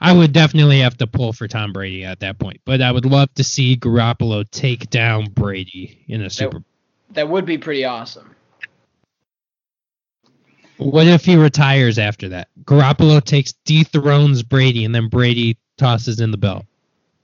[0.00, 2.60] I would definitely have to pull for Tom Brady at that point.
[2.64, 6.64] But I would love to see Garoppolo take down Brady in a Super Bowl.
[7.10, 8.34] That would be pretty awesome.
[10.76, 12.48] What if he retires after that?
[12.64, 16.66] Garoppolo takes dethrones Brady and then Brady tosses in the belt.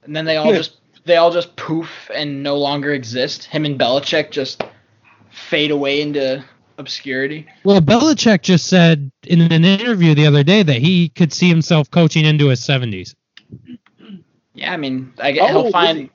[0.03, 3.45] And then they all just they all just poof and no longer exist.
[3.45, 4.63] Him and Belichick just
[5.29, 6.43] fade away into
[6.77, 7.47] obscurity.
[7.63, 11.89] Well, Belichick just said in an interview the other day that he could see himself
[11.89, 13.15] coaching into his 70s.
[14.53, 16.09] Yeah, I mean, I get How he'll find?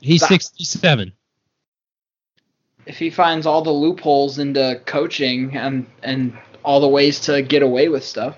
[0.00, 0.30] He's Stop.
[2.84, 2.92] 67.
[2.92, 7.62] if he finds all the loopholes into coaching and and all the ways to get
[7.62, 8.36] away with stuff.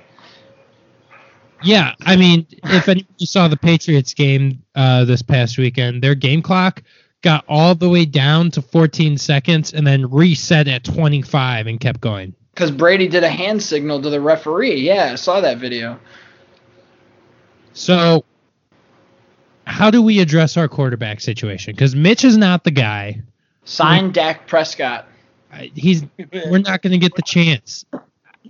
[1.63, 6.43] Yeah, I mean, if anybody saw the Patriots game uh, this past weekend, their game
[6.43, 6.83] clock
[7.23, 12.01] got all the way down to 14 seconds and then reset at 25 and kept
[12.01, 12.35] going.
[12.53, 14.77] Because Brady did a hand signal to the referee.
[14.77, 15.99] Yeah, I saw that video.
[17.73, 18.25] So,
[19.67, 21.75] how do we address our quarterback situation?
[21.75, 23.23] Because Mitch is not the guy.
[23.65, 24.13] Sign hmm.
[24.13, 25.09] Dak Prescott.
[25.75, 27.85] He's we're not going to get the chance.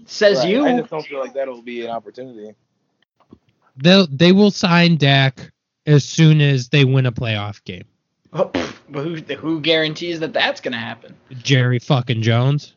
[0.07, 0.49] Says right.
[0.49, 0.67] you.
[0.67, 2.55] I just don't feel like that'll be an opportunity.
[3.77, 5.53] They'll they will sign Dak
[5.87, 7.85] as soon as they win a playoff game.
[8.33, 8.51] Oh,
[8.89, 11.15] but who who guarantees that that's gonna happen?
[11.43, 12.75] Jerry fucking Jones.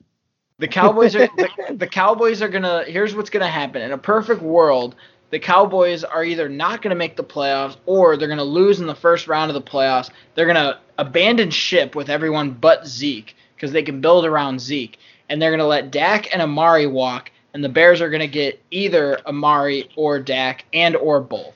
[0.59, 2.83] The Cowboys are the, the Cowboys are gonna.
[2.85, 3.81] Here's what's gonna happen.
[3.81, 4.95] In a perfect world,
[5.29, 8.95] the Cowboys are either not gonna make the playoffs or they're gonna lose in the
[8.95, 10.09] first round of the playoffs.
[10.35, 14.97] They're gonna abandon ship with everyone but Zeke because they can build around Zeke,
[15.29, 19.19] and they're gonna let Dak and Amari walk, and the Bears are gonna get either
[19.25, 21.53] Amari or Dak and or both.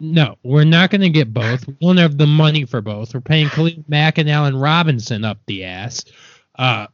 [0.00, 1.66] No, we're not going to get both.
[1.66, 3.14] We won't have the money for both.
[3.14, 6.04] We're paying Khalil Mack and Allen Robinson up the ass.
[6.58, 6.88] Uh,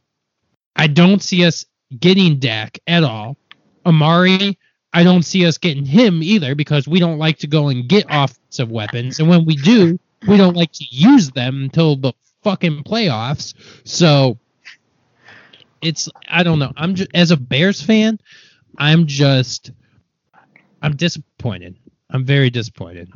[0.75, 1.65] I don't see us
[1.99, 3.37] getting Dak at all.
[3.85, 4.57] Amari,
[4.93, 8.05] I don't see us getting him either because we don't like to go and get
[8.09, 12.13] offensive weapons, and when we do, we don't like to use them until the
[12.43, 13.53] fucking playoffs.
[13.83, 14.37] So
[15.81, 16.71] it's I don't know.
[16.77, 18.19] I'm just as a Bears fan,
[18.77, 19.71] I'm just
[20.81, 21.77] I'm disappointed.
[22.09, 23.09] I'm very disappointed.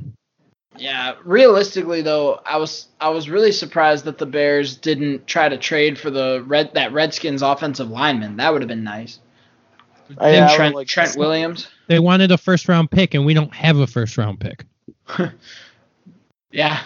[0.77, 5.57] Yeah, realistically though, I was I was really surprised that the Bears didn't try to
[5.57, 8.37] trade for the red that Redskins offensive lineman.
[8.37, 9.19] That would have been nice.
[10.19, 11.67] I, And I Trent like- Trent Williams.
[11.87, 14.65] They wanted a first round pick, and we don't have a first round pick.
[16.51, 16.79] Yeah.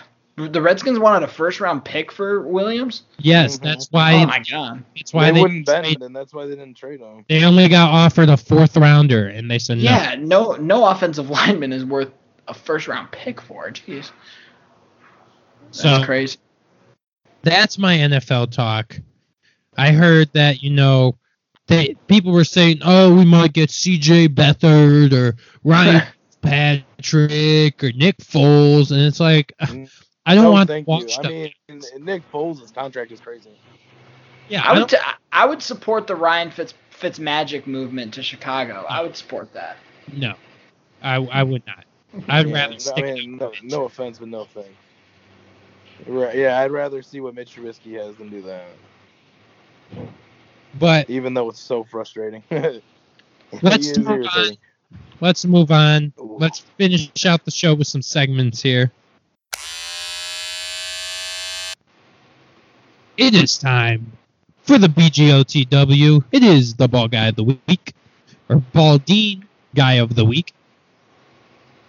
[0.48, 3.04] The Redskins wanted a first round pick for Williams.
[3.20, 3.64] Yes, Mhm.
[3.64, 4.14] that's why.
[4.16, 4.84] oh my god.
[4.96, 7.26] that's why they, they wouldn't bend, trade- and that's why they didn't trade him.
[7.28, 9.84] They only got offered a fourth rounder, and they said no.
[9.84, 12.12] Yeah, no no offensive lineman is worth
[12.48, 13.70] a first round pick for.
[13.72, 14.12] Jeez.
[15.66, 16.38] That's So crazy.
[17.44, 19.00] that's my NFL talk.
[19.78, 21.18] I heard that you know,
[21.68, 24.30] they people were saying, oh, we might get C.J.
[24.30, 26.04] Beathard or Ryan
[26.42, 29.54] Patrick or Nick Foles, and it's like
[30.26, 31.18] I don't no, want to thank watch you.
[31.22, 31.26] them.
[31.70, 33.52] I mean, Nick Foles' contract is crazy.
[34.50, 34.98] Yeah, I I would don't, t-
[35.32, 38.86] I would support the Ryan Fitz Fitzmagic movement to Chicago.
[38.90, 39.78] I would support that.
[40.12, 40.36] no,
[41.02, 41.86] I I would not.
[42.28, 43.06] I'd Yeah, rather no, stick.
[43.06, 44.70] I mean, no, no offense, but no thanks.
[46.06, 48.68] Right, yeah, I'd rather see what Mitch Trubisky has than do that.
[50.80, 52.44] But Even though it's so frustrating.
[53.62, 54.58] Let's move on.
[55.22, 56.14] let's move on.
[56.20, 56.38] Ooh.
[56.38, 58.92] Let's finish out the show with some segments here.
[63.20, 64.14] It is time
[64.64, 66.24] for the BGOTW.
[66.32, 67.94] It is the ball guy of the week,
[68.48, 69.46] or ball dean
[69.76, 70.54] guy of the week.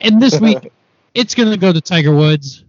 [0.00, 0.72] And this week,
[1.14, 2.64] it's going to go to Tiger Woods,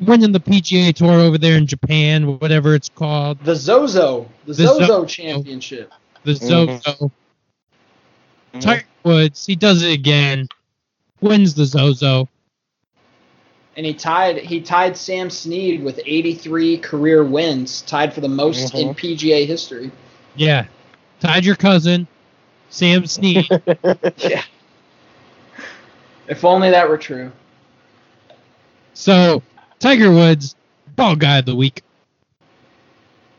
[0.00, 4.66] winning the PGA Tour over there in Japan, whatever it's called, The Zozo, the, The
[4.66, 5.90] Zo- Zozo Championship.
[6.24, 6.82] the Mhm.
[6.82, 7.10] Zozo.
[8.60, 10.46] Tiger Woods, he does it again,
[11.22, 12.28] wins the Zozo.
[13.76, 18.74] And he tied he tied Sam Snead with 83 career wins, tied for the most
[18.74, 18.96] in Mhm.
[18.96, 19.90] PGA history.
[20.36, 20.66] Yeah,
[21.20, 22.06] tied your cousin,
[22.70, 23.46] Sam Snead.
[24.18, 24.42] Yeah.
[26.26, 27.32] If only that were true.
[28.94, 29.42] So,
[29.78, 30.54] Tiger Woods,
[30.96, 31.82] ball guy of the week.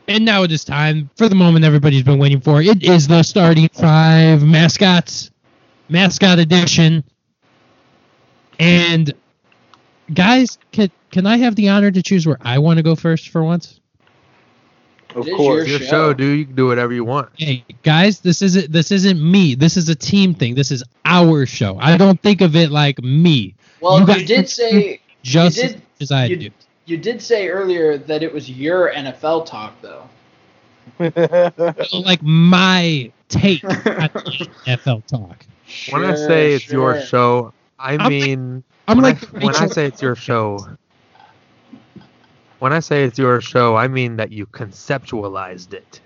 [0.08, 2.62] And now it is time for the moment everybody's been waiting for.
[2.62, 5.30] It is the starting five mascots,
[5.88, 7.02] mascot edition.
[8.60, 9.12] And
[10.12, 13.28] guys, can can I have the honor to choose where I want to go first
[13.30, 13.80] for once?
[15.14, 15.62] Of It is course.
[15.62, 15.86] It's your show.
[15.86, 16.38] show, dude.
[16.40, 17.30] You can do whatever you want.
[17.36, 19.54] Hey guys, this isn't this isn't me.
[19.54, 20.54] This is a team thing.
[20.54, 21.78] This is our show.
[21.78, 23.54] I don't think of it like me.
[23.80, 26.50] Well, You you, did say Just did- as, as I you- do.
[26.84, 30.08] you did say earlier that it was your NFL talk though.
[31.92, 33.70] like my take on
[34.66, 35.44] NFL talk.
[35.90, 39.86] When I say it's your show, I mean I'm when like I, when I say
[39.86, 40.58] it's your show.
[42.58, 46.00] When I say it's your show, I mean that you conceptualized it.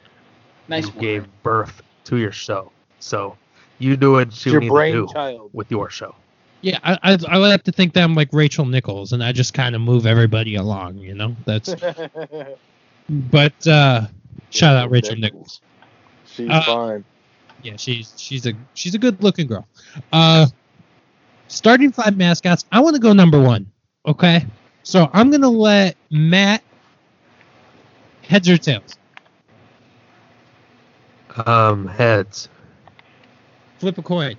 [0.69, 1.01] nice you word.
[1.01, 2.73] gave birth to your show.
[2.99, 3.37] So
[3.79, 5.51] you do what It's you your need to do child.
[5.53, 6.15] with your show.
[6.63, 9.55] Yeah, I, I I like to think that I'm like Rachel Nichols, and I just
[9.55, 10.99] kind of move everybody along.
[10.99, 11.75] You know, that's.
[13.09, 14.07] But uh,
[14.51, 15.61] shout out Rachel Nichols.
[16.27, 17.05] She's Uh, fine.
[17.63, 19.67] Yeah, she's she's a she's a good looking girl.
[20.13, 20.47] Uh,
[21.51, 22.65] starting five mascots.
[22.73, 23.71] I want to go number one.
[24.07, 24.47] Okay,
[24.83, 26.63] so I'm gonna let Matt
[28.23, 28.97] heads or tails.
[31.47, 32.49] Um, heads.
[33.79, 34.37] Flip a coin.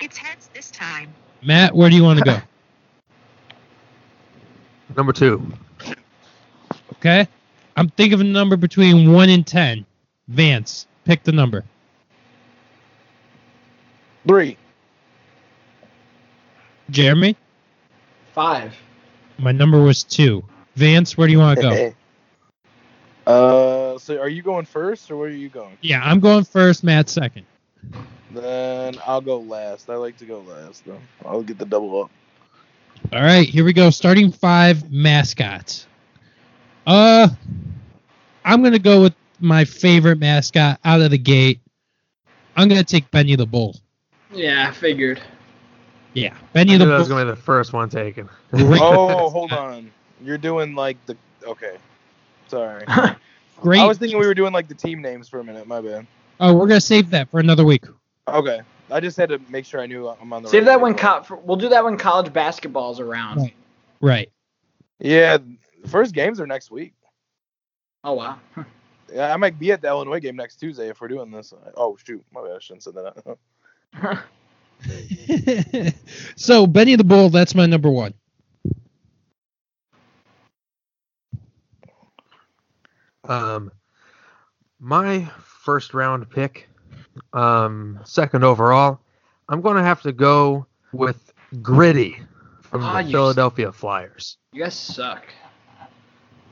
[0.00, 1.12] It's heads this time.
[1.42, 2.38] Matt, where do you want to go?
[4.96, 5.46] Number two.
[6.96, 7.28] Okay,
[7.76, 9.86] I'm thinking of a number between one and ten.
[10.28, 11.64] Vance, pick the number.
[14.26, 14.56] Three.
[16.90, 17.36] Jeremy,
[18.32, 18.74] Five.
[19.38, 20.44] my number was two.
[20.76, 21.94] Vance, where do you want to go?
[23.26, 25.76] Uh, so are you going first or where are you going?
[25.82, 26.82] Yeah, I'm going first.
[26.82, 27.46] Matt second.
[28.32, 29.88] Then I'll go last.
[29.88, 31.00] I like to go last though.
[31.24, 32.10] I'll get the double up.
[33.12, 33.90] All right, here we go.
[33.90, 35.86] Starting five mascots.
[36.86, 37.28] Uh,
[38.44, 41.60] I'm gonna go with my favorite mascot out of the gate.
[42.56, 43.76] I'm gonna take Benny the Bull.
[44.32, 45.20] Yeah, I figured.
[46.12, 48.28] Yeah, I Benny knew the that was gonna be the first one taken.
[48.52, 49.90] Oh, hold on.
[50.22, 51.76] You're doing like the okay.
[52.48, 52.84] Sorry.
[53.60, 53.80] great.
[53.80, 55.66] I was thinking we were doing like the team names for a minute.
[55.66, 56.06] My bad.
[56.40, 57.84] Oh, we're gonna save that for another week.
[58.28, 58.60] Okay.
[58.90, 60.48] I just had to make sure I knew I'm on the.
[60.48, 61.28] Save right that when wavelength.
[61.28, 63.38] co- we'll do that when college basketball's around.
[63.38, 63.54] Right.
[64.00, 64.32] Right.
[64.98, 65.38] Yeah,
[65.86, 66.94] first games are next week.
[68.04, 68.38] Oh wow.
[69.12, 71.52] Yeah, I might be at the Illinois game next Tuesday if we're doing this.
[71.76, 72.56] Oh shoot, my bad.
[72.56, 74.24] I shouldn't say that.
[76.36, 78.14] so Benny the Bull, that's my number one.
[83.28, 83.70] Um,
[84.80, 86.68] my first round pick,
[87.32, 89.00] um, second overall,
[89.48, 92.16] I'm gonna have to go with Gritty
[92.62, 94.36] from Ah, the you- Philadelphia Flyers.
[94.52, 95.24] you guys suck.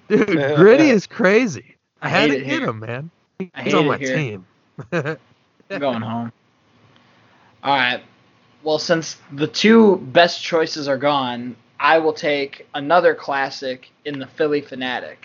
[0.09, 1.77] Dude, Gritty is crazy.
[2.01, 3.11] I, I had to it get him, man.
[3.55, 4.17] I He's hate on it my here.
[4.17, 4.47] team.
[4.93, 6.33] I'm going home.
[7.63, 8.03] All right.
[8.69, 14.27] Well, since the two best choices are gone, I will take another classic in the
[14.27, 15.17] Phillie Phanatic.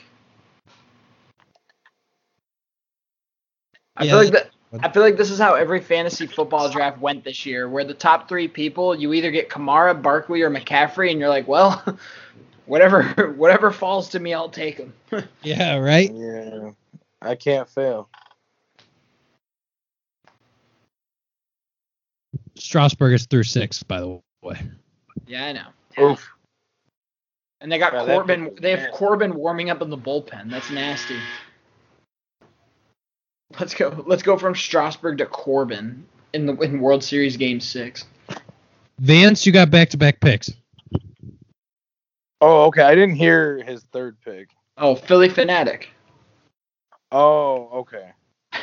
[3.97, 4.51] I Yeah, feel like that.
[4.79, 7.93] I feel like this is how every fantasy football draft went this year, where the
[7.93, 11.83] top three people you either get Kamara, Barkley, or McCaffrey, and you're like, well,
[12.65, 13.03] whatever,
[13.35, 14.93] whatever falls to me, I'll take them.
[15.43, 16.15] Yeah, right.
[16.15, 16.71] yeah,
[17.21, 18.09] I can't fail.
[22.55, 24.59] Strasburg is through six, by the way.
[25.27, 26.09] yeah, I know.
[26.11, 26.29] Oof.
[27.61, 28.55] And they got Yeah, Corbin.
[28.59, 28.97] They have nasty.
[28.97, 30.49] Corbin warming up in the bullpen.
[30.49, 31.17] That's nasty.
[33.59, 34.03] Let's go.
[34.05, 38.05] Let's go from Strasburg to Corbin in the in World Series Game Six.
[38.99, 40.51] Vance, you got back to back picks.
[42.41, 42.81] Oh, okay.
[42.81, 44.49] I didn't hear his third pick.
[44.77, 45.85] Oh, Phillie Phanatic.
[47.11, 48.11] Oh, okay.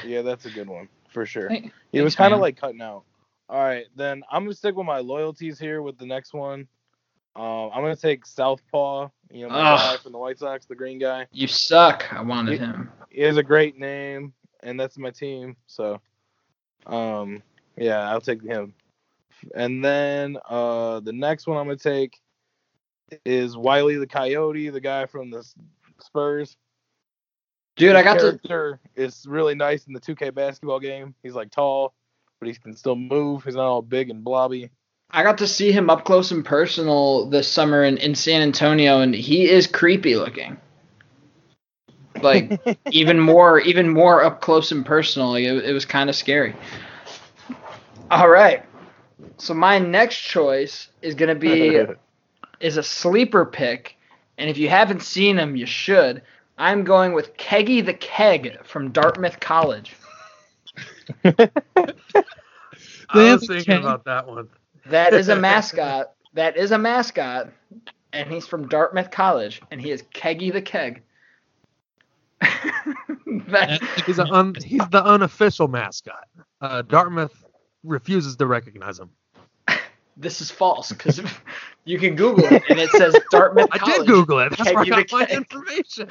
[0.05, 1.49] Yeah, that's a good one for sure.
[1.49, 3.05] Thank- It was kind of like cutting out.
[3.51, 6.69] All right, then I'm gonna stick with my loyalties here with the next one.
[7.35, 9.09] Um, I'm gonna take Southpaw.
[9.31, 9.79] You know, my Ugh.
[9.79, 11.27] guy from the White Sox, the green guy.
[11.33, 12.13] You suck.
[12.13, 12.67] I wanted Yeah.
[12.73, 12.93] him.
[13.11, 15.57] He has a great name, and that's my team.
[15.67, 16.01] So,
[16.87, 17.43] um,
[17.77, 18.75] yeah, I'll take him.
[19.55, 22.21] And then uh, the next one I'm gonna take
[23.25, 25.55] is Wiley the Coyote, the guy from the S-
[26.01, 26.57] Spurs.
[27.77, 31.15] Dude, I His got to character is really nice in the 2K basketball game.
[31.23, 31.95] He's like tall,
[32.41, 33.45] but he can still move.
[33.45, 34.70] He's not all big and blobby.
[35.11, 39.01] I got to see him up close and personal this summer in, in San Antonio,
[39.01, 40.57] and he is creepy looking.
[42.22, 42.61] Like
[42.91, 45.34] even more, even more up close and personal.
[45.34, 46.57] It, it was kind of scary.
[48.11, 48.64] All right,
[49.36, 51.78] so my next choice is gonna be
[52.61, 53.97] is a sleeper pick,
[54.38, 56.22] and if you haven't seen him, you should.
[56.59, 59.95] I'm going with Keggy the Keg from Dartmouth College.
[61.25, 61.49] I
[63.35, 64.49] was thinking have about that one.
[64.87, 66.13] That is a mascot.
[66.35, 67.51] that is a mascot,
[68.13, 71.03] and he's from Dartmouth College, and he is Keggy the Keg.
[72.41, 76.27] that, He's a un, he's the unofficial mascot.
[76.61, 77.45] Uh, Dartmouth
[77.85, 79.11] refuses to recognize him.
[80.17, 81.21] this is false because
[81.85, 84.51] you can Google it and it says Dartmouth College, I did Google it.
[84.51, 86.09] That's where I Keggy got my information.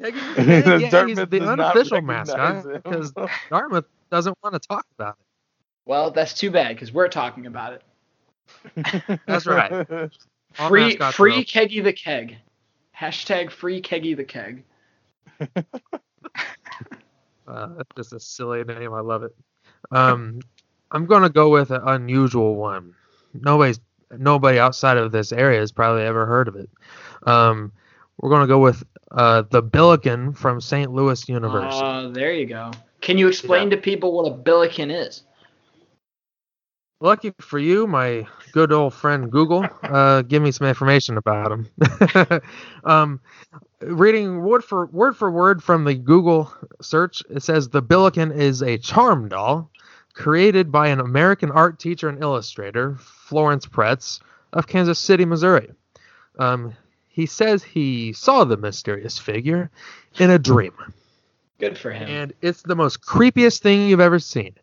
[0.00, 3.12] Keggy the yeah, he's Dartmouth the unofficial recognize mascot because
[3.50, 5.26] Dartmouth doesn't want to talk about it.
[5.86, 9.20] Well, that's too bad because we're talking about it.
[9.26, 9.72] That's right.
[10.58, 11.44] All Free, free will.
[11.44, 12.36] Keggy the Keg.
[12.96, 14.64] Hashtag free Keggy the Keg.
[17.46, 18.92] Uh, that's just a silly name.
[18.92, 19.34] I love it.
[19.90, 20.40] Um,
[20.90, 22.94] I'm gonna go with an unusual one.
[23.34, 23.80] Nobody's
[24.16, 26.70] nobody outside of this area has probably ever heard of it.
[27.24, 27.72] Um,
[28.18, 30.92] we're gonna go with uh, the Billiken from St.
[30.92, 31.84] Louis University.
[31.84, 32.70] Uh, there you go.
[33.00, 35.22] Can you explain to people what a billiken is?
[37.00, 41.68] Lucky for you, my good old friend Google uh, give me some information about him.
[42.84, 43.20] um,
[43.80, 46.50] reading word for word for word from the Google
[46.80, 49.70] search, it says the Billiken is a charm doll
[50.14, 54.20] created by an American art teacher and illustrator, Florence Pretz
[54.54, 55.70] of Kansas City, Missouri.
[56.38, 56.74] Um,
[57.16, 59.70] he says he saw the mysterious figure
[60.18, 60.74] in a dream
[61.58, 62.06] Good for him.
[62.10, 64.54] and it's the most creepiest thing you've ever seen.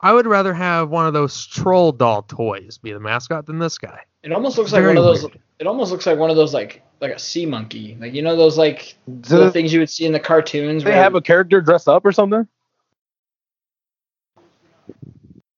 [0.00, 3.78] I would rather have one of those troll doll toys be the mascot than this
[3.78, 4.00] guy.
[4.24, 5.22] It almost looks like Very one of those.
[5.22, 5.38] weird.
[5.60, 8.34] It almost looks like one of those like like a sea monkey, like you know
[8.34, 10.82] those like Do little they, things you would see in the cartoons.
[10.82, 12.48] they have a character dress up or something?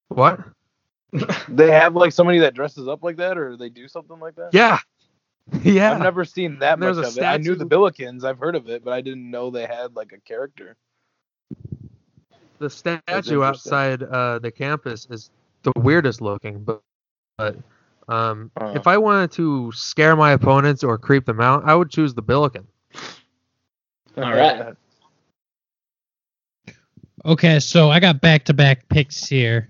[0.09, 0.41] What?
[1.49, 4.51] They have like somebody that dresses up like that, or they do something like that.
[4.53, 4.79] Yeah,
[5.63, 5.93] yeah.
[5.93, 7.25] I've never seen that There's much a of it.
[7.25, 8.25] I knew the Billikens.
[8.25, 10.77] I've heard of it, but I didn't know they had like a character.
[12.59, 15.31] the statue outside uh, the campus is
[15.65, 16.81] the weirdest looking, but,
[17.37, 17.57] but
[18.09, 18.73] um, Uh.
[18.77, 22.23] if I wanted to scare my opponents or creep them out, I would choose the
[22.23, 22.67] Billiken.
[24.17, 24.75] All right.
[27.25, 29.69] Okay, so I got back to back picks here.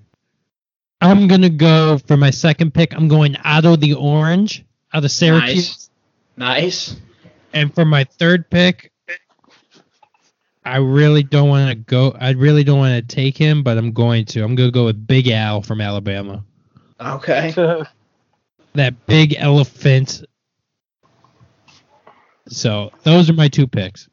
[1.02, 2.94] I'm gonna go for my second pick.
[2.94, 5.90] I'm going Otto the Orange out of Syracuse.
[6.36, 6.96] Nice.
[7.52, 8.92] And for my third pick,
[10.64, 12.16] I really don't want to go.
[12.18, 14.44] I really don't want to take him, but I'm going to.
[14.44, 16.44] I'm gonna go with Big Al from Alabama.
[17.00, 17.84] Okay.
[18.74, 20.24] That big elephant.
[22.48, 24.08] So those are my two picks.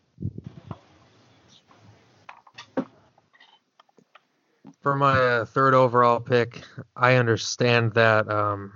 [4.82, 6.62] For my uh, third overall pick,
[6.96, 8.74] I understand that um,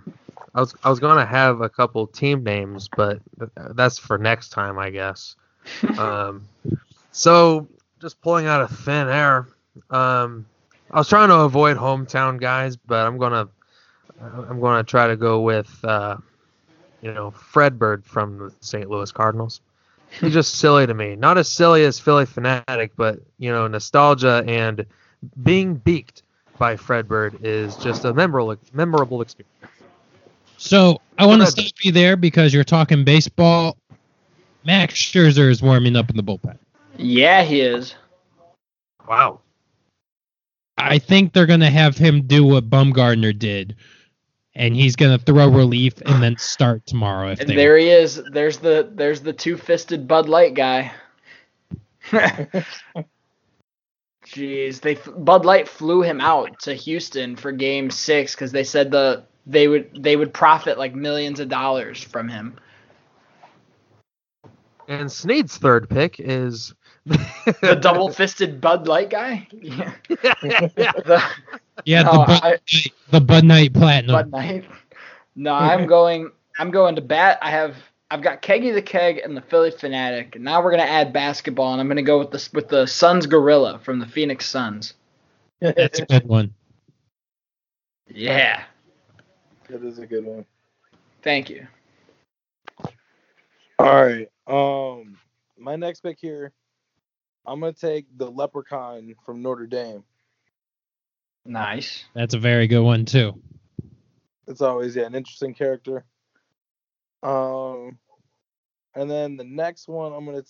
[0.56, 3.20] I was I was gonna have a couple team names, but
[3.56, 5.36] that's for next time, I guess.
[5.97, 6.47] um,
[7.12, 7.68] so
[7.99, 9.47] just pulling out of thin air,
[9.89, 10.45] um,
[10.91, 13.49] I was trying to avoid hometown guys, but I'm gonna
[14.22, 16.18] I'm gonna try to go with uh,
[17.01, 18.89] you know Fred Bird from the St.
[18.89, 19.62] Louis Cardinals.
[20.20, 21.16] He's just silly to me.
[21.16, 24.86] Not as silly as Phillie Phanatic, but you know nostalgia and
[25.41, 26.24] being beaked
[26.60, 29.49] by Fred Bird is just a memorable memorable experience.
[30.64, 31.57] So I want to ahead.
[31.57, 33.76] stop you there because you're talking baseball.
[34.66, 36.57] Max Scherzer is warming up in the bullpen.
[36.95, 37.95] Yeah, he is.
[39.05, 39.41] Wow.
[40.78, 43.76] I think they're gonna have him do what Bumgarner did,
[44.55, 47.32] and he's gonna throw relief and then start tomorrow.
[47.32, 48.22] If And they there he is.
[48.32, 50.93] There's the there's the two fisted Bud Light guy.
[54.26, 58.91] Jeez, they Bud Light flew him out to Houston for Game Six because they said
[58.91, 62.56] the they would they would profit like millions of dollars from him.
[64.88, 66.74] And Snead's third pick is
[67.06, 69.48] The double fisted Bud Light guy.
[69.52, 69.94] Yeah.
[70.10, 71.24] The
[71.86, 74.16] Yeah, No, oh, the Bud, I- Night, the Bud Night Platinum.
[74.16, 74.66] Bud Light.
[75.36, 76.32] No, I'm going.
[76.60, 77.39] I'm going to bat.
[77.41, 77.76] I have.
[78.12, 80.36] I've got Keggy the Keg and the Phillie Phanatic.
[80.36, 83.26] And now we're gonna add basketball, and I'm gonna go with the with the Suns
[83.26, 84.94] Gorilla from the Phoenix Suns.
[85.60, 86.54] That's a good one.
[88.08, 88.64] Yeah.
[89.70, 90.45] That is a good one.
[91.22, 91.68] Thank you.
[93.80, 94.30] All right.
[94.47, 95.18] Um,
[95.57, 96.51] my next pick here,
[97.45, 100.03] I'm gonna take the Leprechaun from Notre Dame.
[101.45, 102.05] Nice.
[102.14, 103.41] That's a very good one too.
[104.47, 106.05] It's always yeah an interesting character.
[107.22, 107.97] Um,
[108.95, 110.49] and then the next one I'm gonna t-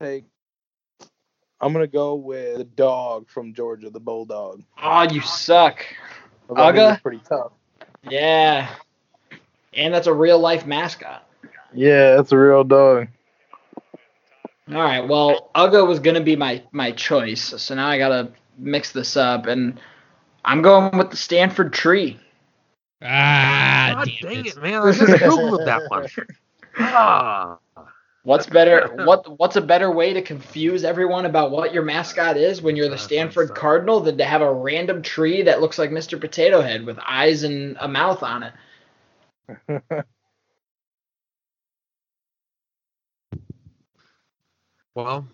[0.00, 0.24] take.
[1.60, 4.62] I'm gonna go with the dog from Georgia, the bulldog.
[4.82, 5.84] Oh, you suck.
[6.50, 7.02] I thought he Uga?
[7.02, 7.52] pretty tough.
[8.08, 8.74] Yeah.
[9.74, 11.28] And that's a real life mascot.
[11.72, 13.08] Yeah, that's a real dog.
[14.68, 15.06] All right.
[15.06, 19.46] Well, Uga was gonna be my my choice, so now I gotta mix this up,
[19.46, 19.80] and
[20.44, 22.18] I'm going with the Stanford Tree.
[23.02, 24.56] Ah, God damn dang it.
[24.56, 24.82] it, man!
[24.82, 26.06] I just googled that one.
[26.78, 27.58] Ah.
[28.22, 28.94] What's better?
[29.06, 32.88] What What's a better way to confuse everyone about what your mascot is when you're
[32.88, 33.54] the Stanford.
[33.54, 36.20] Cardinal than to have a random tree that looks like Mr.
[36.20, 39.82] Potato Head with eyes and a mouth on it?
[44.96, 45.28] Well,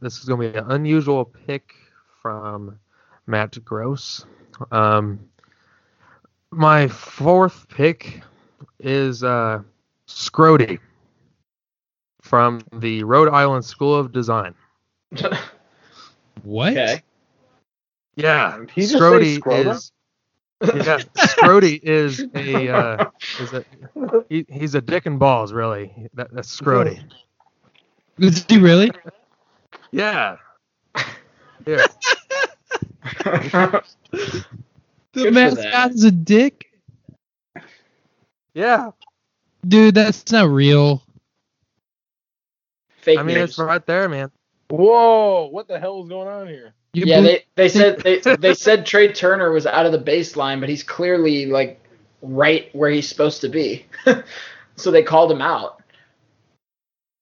[0.00, 1.74] this is going to be an unusual pick
[2.22, 2.78] from
[3.26, 4.24] Matt Gross.
[4.72, 5.28] Um,
[6.50, 8.22] my fourth pick
[8.80, 9.60] is uh,
[10.08, 10.78] Scrotie
[12.26, 14.54] from the Rhode Island School of Design.
[16.42, 16.72] What?
[16.72, 17.02] Okay.
[18.16, 19.92] Yeah, Did he just Scrotie is.
[20.62, 23.10] Yeah, Scrotie is a uh,
[23.40, 23.64] is a
[24.28, 25.92] he, he's a dick and balls really.
[26.14, 27.02] That, that's Scrotie.
[28.18, 28.90] Is he really?
[29.90, 30.36] Yeah.
[31.66, 31.86] Yeah.
[33.24, 33.82] The
[35.12, 35.90] Good mascot that.
[35.92, 36.66] is a dick?
[38.54, 38.90] Yeah.
[39.66, 41.02] Dude, that's not real.
[43.06, 43.50] Fake I mean, news.
[43.50, 44.32] it's right there, man.
[44.68, 45.48] Whoa!
[45.52, 46.74] What the hell is going on here?
[46.92, 49.98] You yeah, believe- they, they said they, they said Trea Turner was out of the
[50.00, 51.80] baseline, but he's clearly like
[52.20, 53.86] right where he's supposed to be.
[54.76, 55.80] so they called him out.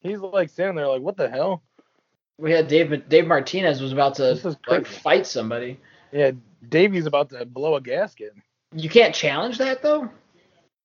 [0.01, 1.62] He's like standing there, like, what the hell?
[2.39, 5.78] We had Dave Dave Martinez was about to like fight somebody.
[6.12, 6.30] Yeah,
[6.66, 8.32] Davey's about to blow a gasket.
[8.74, 10.09] You can't challenge that though.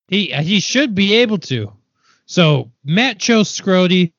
[0.09, 1.71] he he should be able to.
[2.25, 4.11] So Matt chose Scrotie.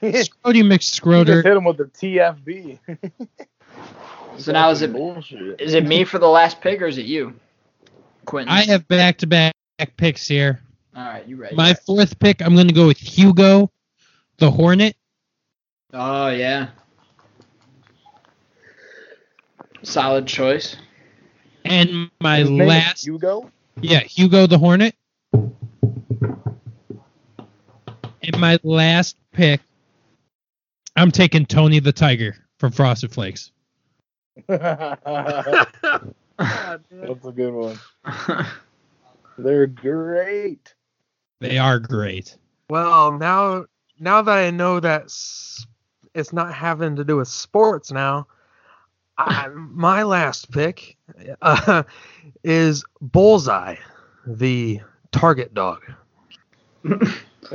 [0.00, 1.42] He just Scrotie McScroder.
[1.44, 2.78] hit him with the TFB.
[4.38, 5.60] So now is it bullshit?
[5.60, 7.34] is it me for the last pick or is it you,
[8.24, 8.50] Quentin?
[8.50, 9.54] I have back to back
[9.98, 10.60] picks here.
[10.96, 11.54] All right, you ready?
[11.56, 13.70] My fourth pick, I'm going to go with Hugo,
[14.38, 14.96] the Hornet.
[15.92, 16.68] Oh yeah.
[19.82, 20.76] Solid choice.
[21.66, 23.50] And my His last, Hugo.
[23.82, 24.94] yeah, Hugo the Hornet.
[28.22, 29.60] And my last pick,
[31.00, 33.52] I'm taking Tony the Tiger from Frosted Flakes.
[34.48, 35.00] That's
[36.36, 37.78] a good one.
[39.38, 40.74] They're great.
[41.40, 42.36] They are great.
[42.68, 43.64] Well, now
[43.98, 45.04] now that I know that
[46.14, 48.26] it's not having to do with sports now,
[49.16, 50.98] I, my last pick
[51.40, 51.82] uh,
[52.44, 53.76] is Bullseye,
[54.26, 54.82] the
[55.12, 55.80] target dog.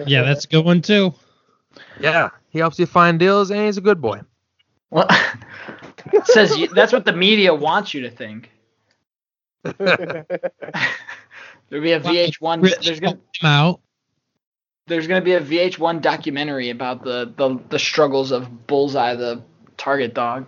[0.07, 1.13] Yeah, that's a good one too.
[1.99, 4.21] Yeah, he helps you find deals, and he's a good boy.
[4.89, 5.09] Well,
[6.23, 8.49] says you, that's what the media wants you to think.
[9.77, 10.23] There'll
[11.69, 12.81] be a VH1.
[12.81, 13.81] There's gonna I'm out.
[14.87, 19.43] there's gonna be a VH1 documentary about the the, the struggles of Bullseye, the
[19.75, 20.45] target dog.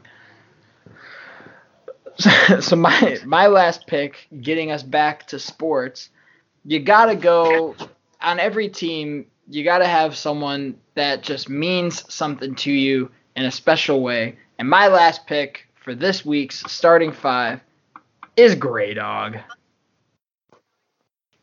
[2.61, 6.09] So my my last pick, getting us back to sports,
[6.63, 7.75] you gotta go
[8.21, 9.25] on every team.
[9.49, 14.37] You gotta have someone that just means something to you in a special way.
[14.59, 17.61] And my last pick for this week's starting five
[18.35, 19.37] is Gray Dog.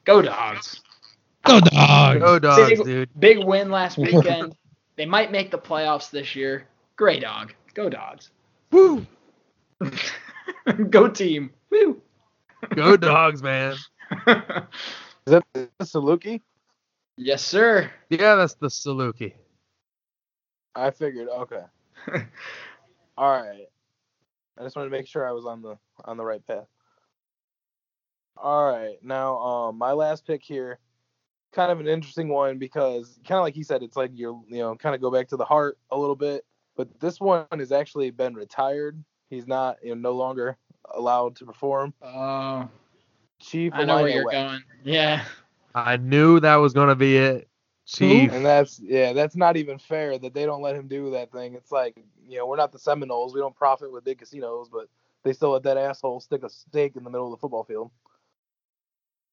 [0.05, 0.82] Go Dogs.
[1.44, 2.20] Go dog.
[2.20, 3.20] Go dogs, Big- dude.
[3.20, 4.56] Big win last weekend.
[4.97, 6.66] they might make the playoffs this year.
[6.97, 7.52] Gray Dog.
[7.74, 8.31] Go Dogs.
[8.70, 9.06] Woo!
[10.90, 11.51] Go team.
[11.70, 12.01] Woo.
[12.74, 13.72] Go dogs, man.
[14.26, 14.36] Is
[15.26, 16.40] that the Saluki?
[17.16, 17.90] Yes, sir.
[18.10, 19.34] Yeah, that's the Saluki.
[20.74, 21.28] I figured.
[21.28, 21.62] Okay.
[23.16, 23.66] All right.
[24.58, 26.66] I just wanted to make sure I was on the on the right path.
[28.36, 28.96] All right.
[29.02, 30.78] Now, um, my last pick here,
[31.52, 34.58] kind of an interesting one because kind of like he said, it's like you're you
[34.58, 36.44] know kind of go back to the heart a little bit.
[36.76, 39.02] But this one has actually been retired.
[39.30, 40.56] He's not you know no longer
[40.92, 41.94] allowed to perform.
[42.02, 42.68] Oh,
[43.40, 43.72] Chief.
[43.74, 44.32] I know where you're West.
[44.32, 44.62] going.
[44.84, 45.24] Yeah.
[45.74, 47.48] I knew that was gonna be it.
[47.86, 48.32] Chief.
[48.32, 51.55] And that's yeah, that's not even fair that they don't let him do that thing.
[51.55, 51.96] It's like
[52.28, 54.88] you know we're not the Seminoles, we don't profit with big casinos, but
[55.22, 57.90] they still let that asshole stick a stake in the middle of the football field.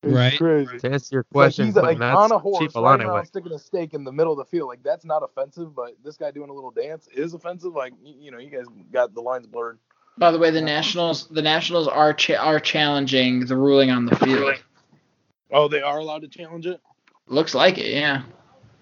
[0.04, 0.38] It's Right.
[0.38, 0.80] crazy.
[0.80, 3.06] To answer your It's like question, he's like that's on a horse Chief right Alane
[3.06, 3.24] now way.
[3.24, 4.68] sticking a stake in the middle of the field.
[4.68, 7.74] Like that's not offensive, but this guy doing a little dance is offensive.
[7.74, 9.80] Like you, you know, you guys got the lines blurred.
[10.18, 14.16] By the way, the Nationals the Nationals are cha- are challenging the ruling on the
[14.16, 14.56] field.
[15.52, 16.80] Oh, they are allowed to challenge it.
[17.28, 18.24] Looks like it, yeah.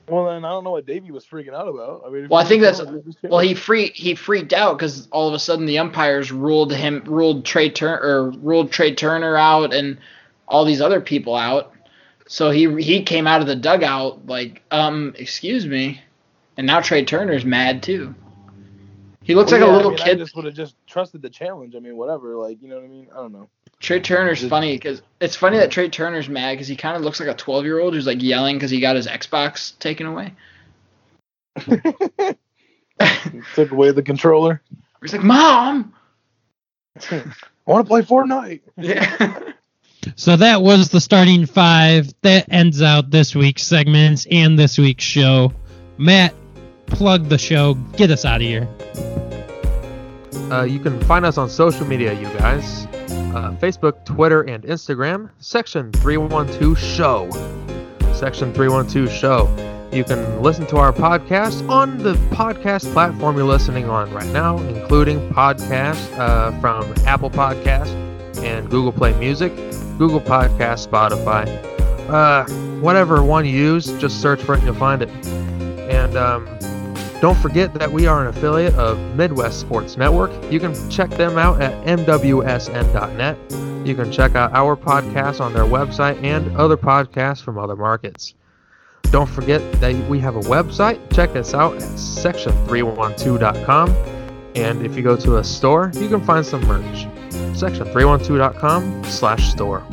[0.07, 2.03] Well, then I don't know what Davey was freaking out about.
[2.05, 2.81] I mean, Well, I think that's-
[3.23, 7.03] Well, he free he freaked out because all of a sudden the umpires ruled him
[7.05, 9.99] ruled Trea Turner or ruled Trea Turner out and
[10.47, 11.73] all these other people out.
[12.27, 16.01] So he he came out of the dugout like, um, excuse me,
[16.57, 18.15] and now Trea Turner's mad too.
[19.23, 20.17] He looks Well, like yeah, a I little mean, I kid.
[20.19, 21.75] just would have just trusted the challenge.
[21.75, 22.35] I mean, whatever.
[22.35, 23.07] Like, you know what I mean?
[23.11, 23.49] I don't know.
[23.79, 27.01] Trea Turner's Just- funny because it's funny that Trea Turner's mad because he kind of
[27.03, 30.05] looks like a 12 year old who's like yelling because he got his Xbox taken
[30.07, 30.33] away.
[33.55, 34.61] Took away the controller.
[35.01, 35.93] He's like, Mom.
[37.11, 37.23] I
[37.65, 38.61] want to play Fortnite.
[38.77, 39.39] Yeah.
[40.15, 42.13] So that was the starting five.
[42.21, 45.53] That ends out this week's segments and this week's show.
[45.97, 46.33] Matt,
[46.89, 47.75] plug the show.
[47.95, 48.67] Get us out of here.
[50.51, 52.85] Uh, you can find us on social media, you guys.
[53.35, 55.29] Uh, Facebook, Twitter, and Instagram.
[55.39, 57.29] Section 312 Show.
[58.13, 59.89] Section 312 Show.
[59.91, 64.57] You can listen to our podcast on the podcast platform you're listening on right now,
[64.57, 67.89] including podcasts uh, from Apple Podcast
[68.43, 69.55] and Google Play Music,
[69.97, 71.47] Google Podcast, Spotify.
[72.07, 72.45] Uh,
[72.81, 75.09] whatever one you use, just search for it and you'll find it.
[75.89, 76.45] And um,
[77.21, 80.31] don't forget that we are an affiliate of Midwest Sports Network.
[80.51, 83.37] You can check them out at MWSN.net.
[83.85, 88.35] You can check out our podcast on their website and other podcasts from other markets.
[89.03, 90.99] Don't forget that we have a website.
[91.13, 93.89] Check us out at section312.com.
[94.55, 97.07] And if you go to a store, you can find some merch.
[97.53, 99.83] Section312.com slash store.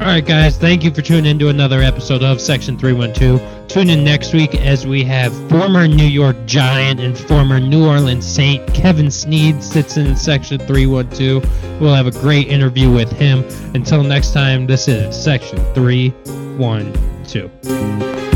[0.00, 0.58] All right, guys.
[0.58, 3.68] Thank you for tuning in to another episode of Section 312.
[3.68, 8.26] Tune in next week as we have former New York Giant and former New Orleans
[8.26, 11.80] Saint Kevin Sneed sits in Section 312.
[11.80, 13.44] We'll have a great interview with him.
[13.74, 18.33] Until next time, this is Section 312.